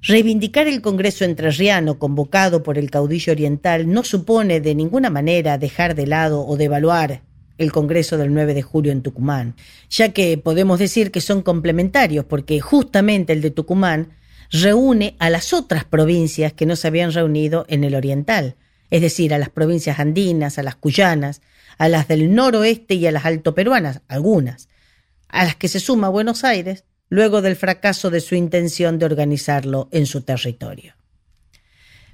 Reivindicar 0.00 0.68
el 0.68 0.80
Congreso 0.80 1.24
entrerriano 1.24 1.98
convocado 1.98 2.62
por 2.62 2.78
el 2.78 2.88
caudillo 2.88 3.32
oriental 3.32 3.90
no 3.90 4.04
supone 4.04 4.60
de 4.60 4.76
ninguna 4.76 5.10
manera 5.10 5.58
dejar 5.58 5.96
de 5.96 6.06
lado 6.06 6.46
o 6.46 6.56
devaluar 6.56 7.22
el 7.58 7.72
Congreso 7.72 8.16
del 8.16 8.32
9 8.32 8.54
de 8.54 8.62
julio 8.62 8.92
en 8.92 9.02
Tucumán, 9.02 9.56
ya 9.90 10.10
que 10.10 10.38
podemos 10.38 10.78
decir 10.78 11.10
que 11.10 11.20
son 11.20 11.42
complementarios 11.42 12.24
porque 12.24 12.60
justamente 12.60 13.32
el 13.32 13.42
de 13.42 13.50
Tucumán 13.50 14.10
reúne 14.52 15.16
a 15.18 15.30
las 15.30 15.52
otras 15.52 15.84
provincias 15.84 16.52
que 16.52 16.64
no 16.64 16.76
se 16.76 16.86
habían 16.86 17.12
reunido 17.12 17.66
en 17.68 17.82
el 17.82 17.96
oriental, 17.96 18.54
es 18.90 19.02
decir, 19.02 19.34
a 19.34 19.38
las 19.38 19.50
provincias 19.50 19.98
andinas, 19.98 20.58
a 20.58 20.62
las 20.62 20.76
cuyanas, 20.76 21.42
a 21.76 21.88
las 21.88 22.06
del 22.06 22.32
noroeste 22.32 22.94
y 22.94 23.06
a 23.08 23.12
las 23.12 23.24
altoperuanas, 23.24 24.02
algunas, 24.06 24.68
a 25.28 25.44
las 25.44 25.56
que 25.56 25.68
se 25.68 25.80
suma 25.80 26.08
Buenos 26.08 26.44
Aires, 26.44 26.84
luego 27.08 27.42
del 27.42 27.56
fracaso 27.56 28.10
de 28.10 28.20
su 28.20 28.34
intención 28.34 28.98
de 28.98 29.06
organizarlo 29.06 29.88
en 29.92 30.06
su 30.06 30.22
territorio. 30.22 30.94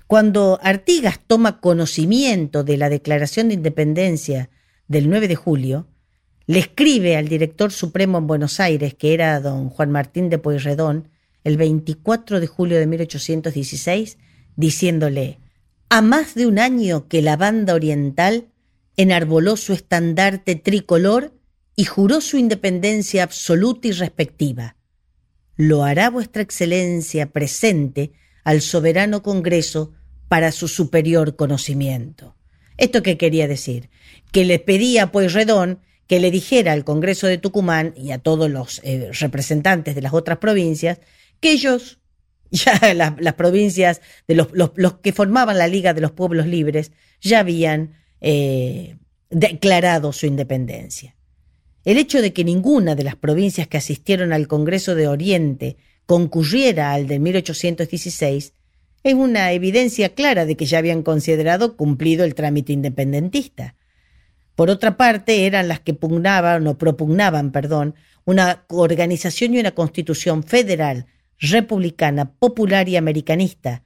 Cuando 0.07 0.59
Artigas 0.63 1.19
toma 1.27 1.61
conocimiento 1.61 2.63
de 2.63 2.77
la 2.77 2.89
Declaración 2.89 3.49
de 3.49 3.55
Independencia 3.55 4.51
del 4.87 5.09
9 5.09 5.29
de 5.29 5.37
julio, 5.37 5.89
le 6.47 6.59
escribe 6.59 7.17
al 7.17 7.29
director 7.29 7.73
supremo 7.73 8.19
en 8.19 8.27
Buenos 8.27 8.61
Aires, 8.61 8.95
que 8.95 9.15
era 9.15 9.41
don 9.41 9.71
Juan 9.71 9.91
Martín 9.91 10.29
de 10.29 10.39
Pueyrredón, 10.39 11.09
el 11.43 11.57
24 11.57 12.39
de 12.39 12.47
julio 12.47 12.79
de 12.79 12.87
1816, 12.87 14.19
diciéndole, 14.57 15.39
a 15.89 16.03
más 16.03 16.35
de 16.35 16.47
un 16.47 16.59
año 16.59 17.09
que 17.09 17.23
la 17.23 17.37
banda 17.37 17.75
oriental 17.75 18.49
enarboló 18.97 19.57
su 19.57 19.73
estandarte 19.73 20.55
tricolor 20.55 21.33
y 21.77 21.85
juró 21.85 22.21
su 22.21 22.37
independencia 22.37 23.23
absoluta 23.23 23.89
y 23.89 23.93
respectiva, 23.93 24.77
lo 25.57 25.85
hará 25.85 26.11
vuestra 26.11 26.43
excelencia 26.43 27.31
presente 27.31 28.13
al 28.45 28.61
soberano 28.61 29.23
Congreso 29.23 29.93
para 30.29 30.53
su 30.53 30.69
superior 30.69 31.37
conocimiento. 31.37 32.37
¿Esto 32.77 33.03
qué 33.03 33.17
quería 33.17 33.47
decir? 33.47 33.91
Que 34.33 34.45
le 34.45 34.59
pedía 34.59 35.05
a 35.05 35.13
Pueyrredón 35.13 35.81
que 36.07 36.21
le 36.21 36.31
dijera 36.31 36.73
al 36.73 36.85
Congreso 36.85 37.27
de 37.27 37.39
Tucumán 37.39 37.95
y 37.97 38.11
a 38.11 38.19
todos 38.19 38.51
los 38.51 38.81
eh, 38.85 39.11
representantes 39.13 39.95
de 39.95 40.03
las 40.03 40.13
otras 40.13 40.39
provincias 40.39 41.01
que 41.41 41.53
ellos, 41.53 42.01
ya 42.51 42.95
las, 42.95 43.35
provincias 43.35 44.01
de 44.29 44.35
los, 44.35 44.49
que 45.03 45.13
formaban 45.13 45.59
la 45.59 45.69
Liga 45.69 45.95
de 45.95 46.01
los 46.01 46.13
Pueblos 46.13 46.47
Libres, 46.47 46.93
ya 47.21 47.41
habían 47.41 47.95
eh, 48.21 48.97
declarado 49.31 50.13
su 50.13 50.27
independencia. 50.27 51.14
El 51.85 51.99
hecho 51.99 52.23
de 52.23 52.33
que 52.33 52.45
ninguna 52.45 52.95
de 52.95 53.05
las 53.05 53.17
provincias 53.17 53.69
que 53.69 53.77
asistieron 53.77 54.33
al 54.33 54.49
Congreso 54.49 54.95
de 54.95 55.07
Oriente 55.07 55.77
concurriera 56.07 56.93
al 56.93 57.07
de 57.07 57.19
1816 57.19 58.55
es 59.03 59.15
una 59.15 59.53
evidencia 59.53 60.15
clara 60.15 60.47
de 60.47 60.57
que 60.57 60.65
ya 60.65 60.79
habían 60.79 61.03
considerado 61.03 61.77
cumplido 61.77 62.25
el 62.25 62.35
trámite 62.35 62.73
independentista. 62.73 63.75
Por 64.55 64.71
otra 64.71 64.97
parte, 64.97 65.47
eran 65.47 65.69
las 65.69 65.81
que 65.81 65.93
pugnaban 65.93 66.67
o 66.67 66.79
propugnaban, 66.79 67.53
perdón, 67.53 67.95
una 68.25 68.65
organización 68.69 69.53
y 69.53 69.59
una 69.59 69.73
constitución 69.73 70.43
federal, 70.43 71.07
republicana, 71.39 72.33
popular 72.33 72.89
y 72.89 72.97
americanista, 72.97 73.83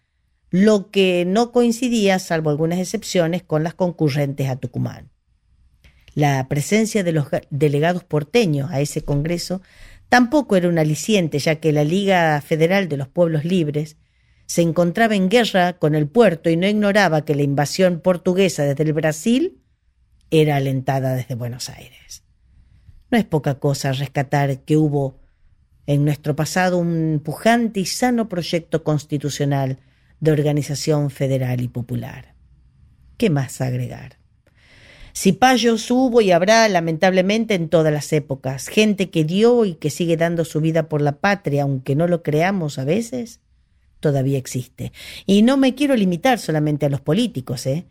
lo 0.51 0.91
que 0.91 1.25
no 1.27 1.51
coincidía, 1.51 2.21
salvo 2.21 2.51
algunas 2.51 2.79
excepciones, 2.79 3.43
con 3.43 3.65
las 3.65 3.75
concurrentes 3.75 4.49
a 4.49 4.57
Tucumán. 4.57 5.11
La 6.19 6.49
presencia 6.49 7.05
de 7.05 7.13
los 7.13 7.29
delegados 7.49 8.03
porteños 8.03 8.73
a 8.73 8.81
ese 8.81 9.03
Congreso 9.03 9.63
tampoco 10.09 10.57
era 10.57 10.69
un 10.69 10.77
aliciente, 10.77 11.39
ya 11.39 11.61
que 11.61 11.71
la 11.71 11.85
Liga 11.85 12.41
Federal 12.41 12.89
de 12.89 12.97
los 12.97 13.07
Pueblos 13.07 13.45
Libres 13.45 13.99
se 14.45 14.63
encontraba 14.63 15.15
en 15.15 15.29
guerra 15.29 15.75
con 15.75 15.95
el 15.95 16.09
puerto 16.09 16.51
y 16.51 16.57
no 16.57 16.67
ignoraba 16.67 17.25
que 17.25 17.37
la 17.37 17.45
invasión 17.45 18.01
portuguesa 18.01 18.65
desde 18.65 18.83
el 18.83 18.95
Brasil 18.95 19.63
era 20.33 20.57
alentada 20.57 21.15
desde 21.15 21.37
Buenos 21.37 21.69
Aires. 21.69 22.25
No 23.13 23.19
es 23.19 23.25
poca 23.25 23.61
cosa 23.61 23.93
rescatar 23.93 24.65
que 24.65 24.77
hubo 24.77 25.21
en 25.87 26.05
nuestro 26.05 26.35
pasado 26.35 26.79
un 26.79 27.23
pujante 27.25 27.79
y 27.79 27.87
sano 27.87 28.29
proyecto 28.29 28.83
constitucional 28.83 29.79
de 30.19 30.33
organización 30.33 31.11
federal 31.11 31.61
y 31.61 31.69
popular. 31.69 32.35
¿Qué 33.19 33.31
más 33.31 33.61
agregar? 33.61 34.18
Cipayos 35.21 35.91
hubo 35.91 36.21
y 36.21 36.31
habrá, 36.31 36.69
lamentablemente, 36.69 37.55
en 37.55 37.69
todas 37.69 37.93
las 37.93 38.13
épocas. 38.13 38.69
Gente 38.69 39.11
que 39.11 39.25
dio 39.25 39.65
y 39.65 39.75
que 39.75 39.91
sigue 39.91 40.17
dando 40.17 40.45
su 40.45 40.61
vida 40.61 40.89
por 40.89 41.03
la 41.03 41.17
patria, 41.17 41.65
aunque 41.65 41.97
no 41.97 42.07
lo 42.07 42.23
creamos 42.23 42.79
a 42.79 42.85
veces, 42.85 43.41
todavía 43.99 44.39
existe. 44.39 44.93
Y 45.27 45.43
no 45.43 45.57
me 45.57 45.75
quiero 45.75 45.97
limitar 45.97 46.39
solamente 46.39 46.87
a 46.87 46.89
los 46.89 47.01
políticos, 47.01 47.67
¿eh? 47.67 47.87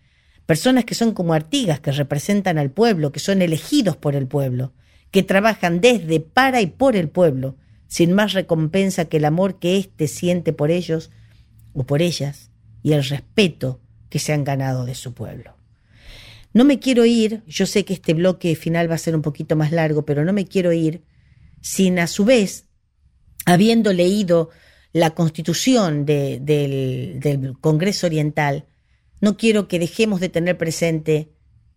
Personas 0.46 0.86
que 0.86 0.96
son 0.96 1.12
como 1.12 1.34
Artigas, 1.34 1.82
que 1.82 1.92
representan 1.92 2.58
al 2.58 2.72
pueblo, 2.72 3.12
que 3.12 3.20
son 3.20 3.42
elegidos 3.42 3.98
por 3.98 4.16
el 4.16 4.28
pueblo, 4.28 4.72
que 5.12 5.22
trabajan 5.22 5.82
desde, 5.82 6.22
para 6.22 6.62
y 6.62 6.68
por 6.68 6.96
el 6.96 7.10
pueblo, 7.10 7.58
sin 7.90 8.14
más 8.14 8.32
recompensa 8.32 9.04
que 9.04 9.18
el 9.18 9.26
amor 9.26 9.60
que 9.60 9.76
éste 9.76 10.08
siente 10.08 10.54
por 10.54 10.72
ellos 10.72 11.12
o 11.74 11.84
por 11.84 12.02
ellas 12.02 12.52
y 12.84 12.94
el 12.94 13.04
respeto 13.04 13.82
que 14.10 14.20
se 14.20 14.32
han 14.32 14.46
ganado 14.46 14.86
de 14.86 14.96
su 14.96 15.14
pueblo. 15.14 15.57
No 16.58 16.66
me 16.66 16.80
quiero 16.80 17.06
ir, 17.06 17.44
yo 17.46 17.68
sé 17.68 17.86
que 17.86 17.94
este 17.94 18.16
bloque 18.16 18.56
final 18.56 18.90
va 18.90 18.96
a 18.96 18.98
ser 18.98 19.16
un 19.16 19.22
poquito 19.22 19.56
más 19.56 19.72
largo, 19.72 20.06
pero 20.06 20.26
no 20.26 20.34
me 20.34 20.48
quiero 20.48 20.74
ir 20.74 21.04
sin 21.62 22.00
a 22.00 22.08
su 22.08 22.26
vez, 22.26 22.66
habiendo 23.46 23.94
leído 23.94 24.50
la 24.92 25.12
constitución 25.12 26.04
del, 26.04 27.54
Congreso 27.62 28.08
Oriental, 28.08 28.66
no 29.22 29.38
quiero 29.38 29.68
que 29.68 29.78
dejemos 29.78 30.20
de 30.20 30.30
tener 30.30 30.58
presente 30.58 31.30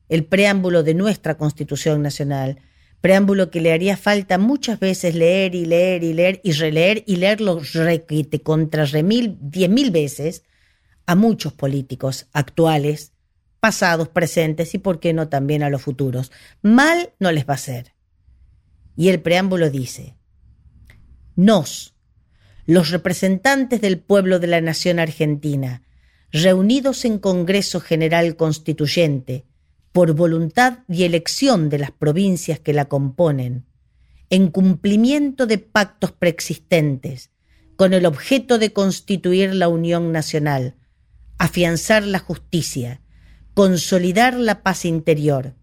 el 0.09 0.24
preámbulo 0.24 0.83
de 0.83 0.95
nuestra 0.95 1.37
Constitución 1.37 2.01
Nacional, 2.01 2.62
preámbulo 3.03 3.51
que 3.51 3.61
le 3.61 3.74
haría 3.74 3.99
falta 3.99 4.39
muchas 4.39 4.81
veces 4.81 5.14
leer 5.14 5.55
y 5.55 5.66
leer 5.66 6.05
y 6.05 6.14
leer 6.14 6.41
y 6.43 6.53
releer 6.53 7.05
y 7.07 7.16
leerlo 7.16 7.61
contra 8.43 8.87
remil, 8.87 9.37
diez 9.43 9.68
mil 9.68 9.91
veces 9.91 10.43
a 11.05 11.16
muchos 11.16 11.53
políticos 11.53 12.28
actuales 12.33 13.12
pasados, 13.61 14.08
presentes 14.08 14.74
y, 14.74 14.78
por 14.78 14.98
qué 14.98 15.12
no, 15.12 15.28
también 15.28 15.62
a 15.62 15.70
los 15.70 15.82
futuros. 15.82 16.32
Mal 16.62 17.12
no 17.20 17.30
les 17.30 17.46
va 17.46 17.52
a 17.52 17.54
hacer. 17.54 17.94
Y 18.96 19.08
el 19.08 19.20
preámbulo 19.20 19.70
dice, 19.70 20.16
nos, 21.36 21.94
los 22.66 22.90
representantes 22.90 23.80
del 23.80 23.98
pueblo 23.98 24.38
de 24.38 24.46
la 24.46 24.61
nación 24.61 24.98
argentina, 24.98 25.82
reunidos 26.32 27.04
en 27.04 27.18
Congreso 27.18 27.80
General 27.80 28.36
Constituyente, 28.36 29.46
por 29.92 30.12
voluntad 30.14 30.80
y 30.88 31.04
elección 31.04 31.68
de 31.68 31.78
las 31.78 31.90
provincias 31.90 32.61
que 32.61 32.72
la 32.72 32.86
componen, 32.86 33.66
en 34.28 34.48
cumplimiento 34.48 35.46
de 35.46 35.58
pactos 35.58 36.12
preexistentes, 36.12 37.30
con 37.76 37.94
el 37.94 38.06
objeto 38.06 38.58
de 38.58 38.72
constituir 38.72 39.54
la 39.54 39.68
unión 39.68 40.12
nacional, 40.12 40.76
afianzar 41.38 42.04
la 42.04 42.18
justicia, 42.18 43.00
consolidar 43.55 44.34
la 44.34 44.62
paz 44.62 44.84
interior, 44.84 45.55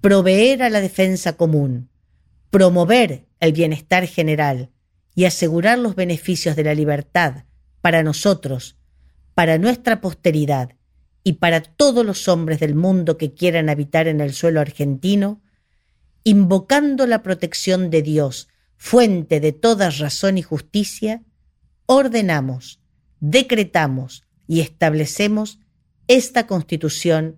proveer 0.00 0.62
a 0.62 0.70
la 0.70 0.80
defensa 0.80 1.34
común, 1.34 1.90
promover 2.50 3.26
el 3.40 3.52
bienestar 3.52 4.06
general 4.06 4.70
y 5.14 5.24
asegurar 5.24 5.78
los 5.78 5.94
beneficios 5.94 6.56
de 6.56 6.64
la 6.64 6.74
libertad 6.74 7.44
para 7.80 8.02
nosotros, 8.02 8.76
para 9.34 9.58
nuestra 9.58 10.00
posteridad 10.00 10.74
y 11.24 11.34
para 11.34 11.62
todos 11.62 12.04
los 12.04 12.28
hombres 12.28 12.60
del 12.60 12.74
mundo 12.74 13.18
que 13.18 13.34
quieran 13.34 13.68
habitar 13.68 14.08
en 14.08 14.20
el 14.20 14.32
suelo 14.32 14.60
argentino, 14.60 15.42
invocando 16.24 17.06
la 17.06 17.22
protección 17.22 17.90
de 17.90 18.02
Dios, 18.02 18.48
fuente 18.76 19.40
de 19.40 19.52
toda 19.52 19.90
razón 19.90 20.38
y 20.38 20.42
justicia, 20.42 21.22
ordenamos, 21.86 22.80
decretamos 23.20 24.24
y 24.46 24.60
establecemos 24.60 25.58
esta 26.08 26.46
constitución 26.46 27.36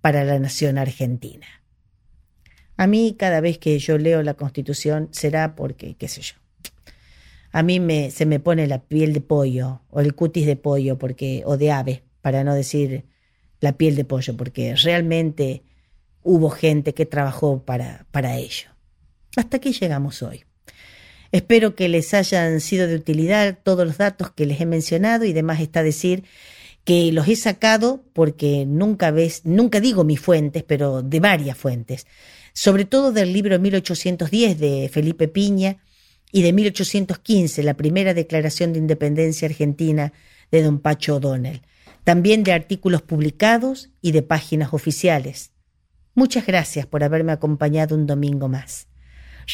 para 0.00 0.24
la 0.24 0.38
nación 0.38 0.76
argentina. 0.76 1.46
A 2.76 2.86
mí 2.86 3.16
cada 3.18 3.40
vez 3.40 3.58
que 3.58 3.78
yo 3.78 3.98
leo 3.98 4.22
la 4.22 4.34
constitución 4.34 5.08
será 5.12 5.56
porque, 5.56 5.94
qué 5.96 6.08
sé 6.08 6.22
yo, 6.22 6.34
a 7.50 7.62
mí 7.62 7.80
me, 7.80 8.10
se 8.10 8.26
me 8.26 8.40
pone 8.40 8.66
la 8.66 8.82
piel 8.82 9.12
de 9.12 9.20
pollo 9.20 9.82
o 9.90 10.00
el 10.00 10.14
cutis 10.14 10.46
de 10.46 10.56
pollo 10.56 10.98
porque, 10.98 11.42
o 11.46 11.56
de 11.56 11.72
ave, 11.72 12.02
para 12.20 12.44
no 12.44 12.54
decir 12.54 13.04
la 13.60 13.72
piel 13.72 13.96
de 13.96 14.04
pollo, 14.04 14.36
porque 14.36 14.74
realmente 14.76 15.62
hubo 16.22 16.50
gente 16.50 16.94
que 16.94 17.06
trabajó 17.06 17.64
para, 17.64 18.06
para 18.10 18.36
ello. 18.36 18.68
Hasta 19.36 19.56
aquí 19.56 19.72
llegamos 19.72 20.22
hoy. 20.22 20.44
Espero 21.32 21.74
que 21.74 21.88
les 21.88 22.14
hayan 22.14 22.60
sido 22.60 22.86
de 22.86 22.96
utilidad 22.96 23.58
todos 23.62 23.86
los 23.86 23.98
datos 23.98 24.30
que 24.30 24.46
les 24.46 24.60
he 24.60 24.66
mencionado 24.66 25.24
y 25.24 25.32
demás 25.32 25.60
está 25.60 25.82
decir 25.82 26.24
que 26.88 27.12
los 27.12 27.28
he 27.28 27.36
sacado 27.36 28.02
porque 28.14 28.64
nunca 28.64 29.10
ves, 29.10 29.42
nunca 29.44 29.78
digo 29.78 30.04
mis 30.04 30.20
fuentes, 30.20 30.62
pero 30.62 31.02
de 31.02 31.20
varias 31.20 31.58
fuentes, 31.58 32.06
sobre 32.54 32.86
todo 32.86 33.12
del 33.12 33.34
libro 33.34 33.58
1810 33.58 34.58
de 34.58 34.88
Felipe 34.90 35.28
Piña 35.28 35.82
y 36.32 36.40
de 36.40 36.54
1815, 36.54 37.62
la 37.62 37.74
primera 37.74 38.14
declaración 38.14 38.72
de 38.72 38.78
independencia 38.78 39.46
argentina 39.46 40.14
de 40.50 40.62
don 40.62 40.78
Pacho 40.78 41.16
O'Donnell, 41.16 41.60
también 42.04 42.42
de 42.42 42.54
artículos 42.54 43.02
publicados 43.02 43.90
y 44.00 44.12
de 44.12 44.22
páginas 44.22 44.72
oficiales. 44.72 45.50
Muchas 46.14 46.46
gracias 46.46 46.86
por 46.86 47.04
haberme 47.04 47.32
acompañado 47.32 47.96
un 47.96 48.06
domingo 48.06 48.48
más. 48.48 48.88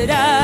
Libres 0.00 0.39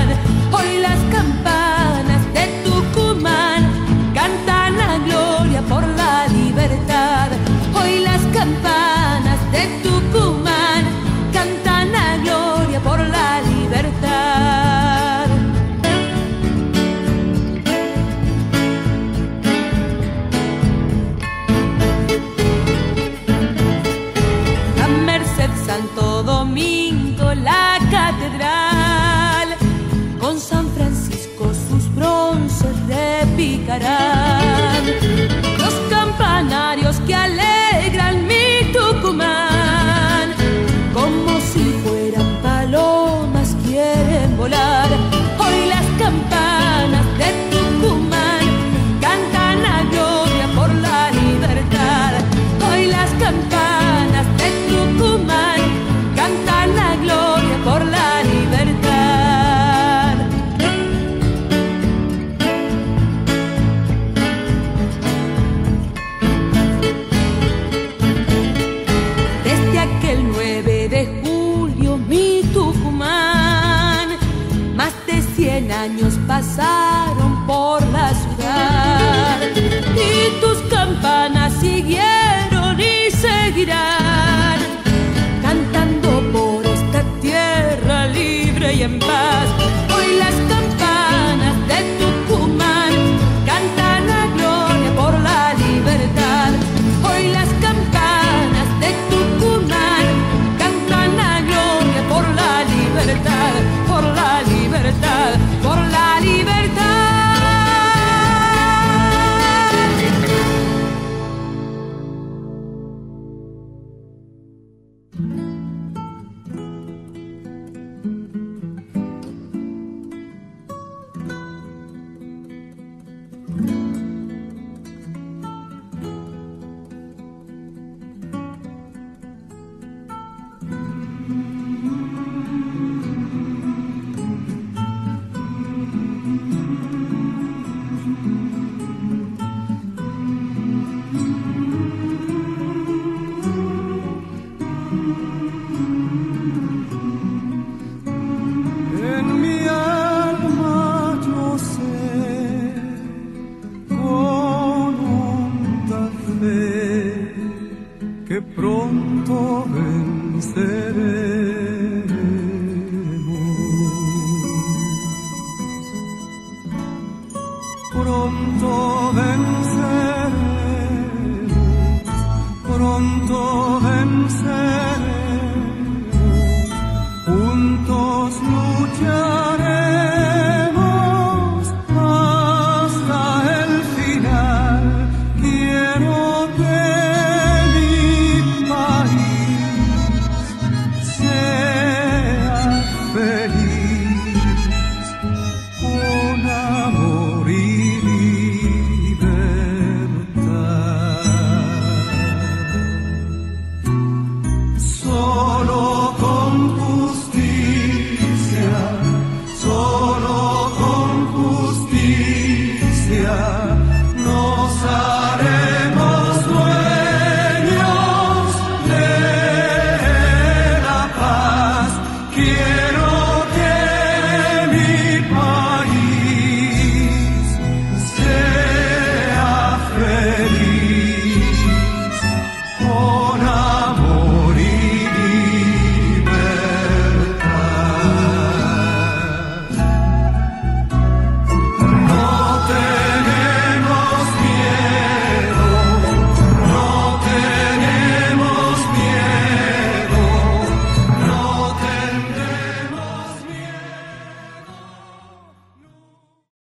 dará. 33.78 34.25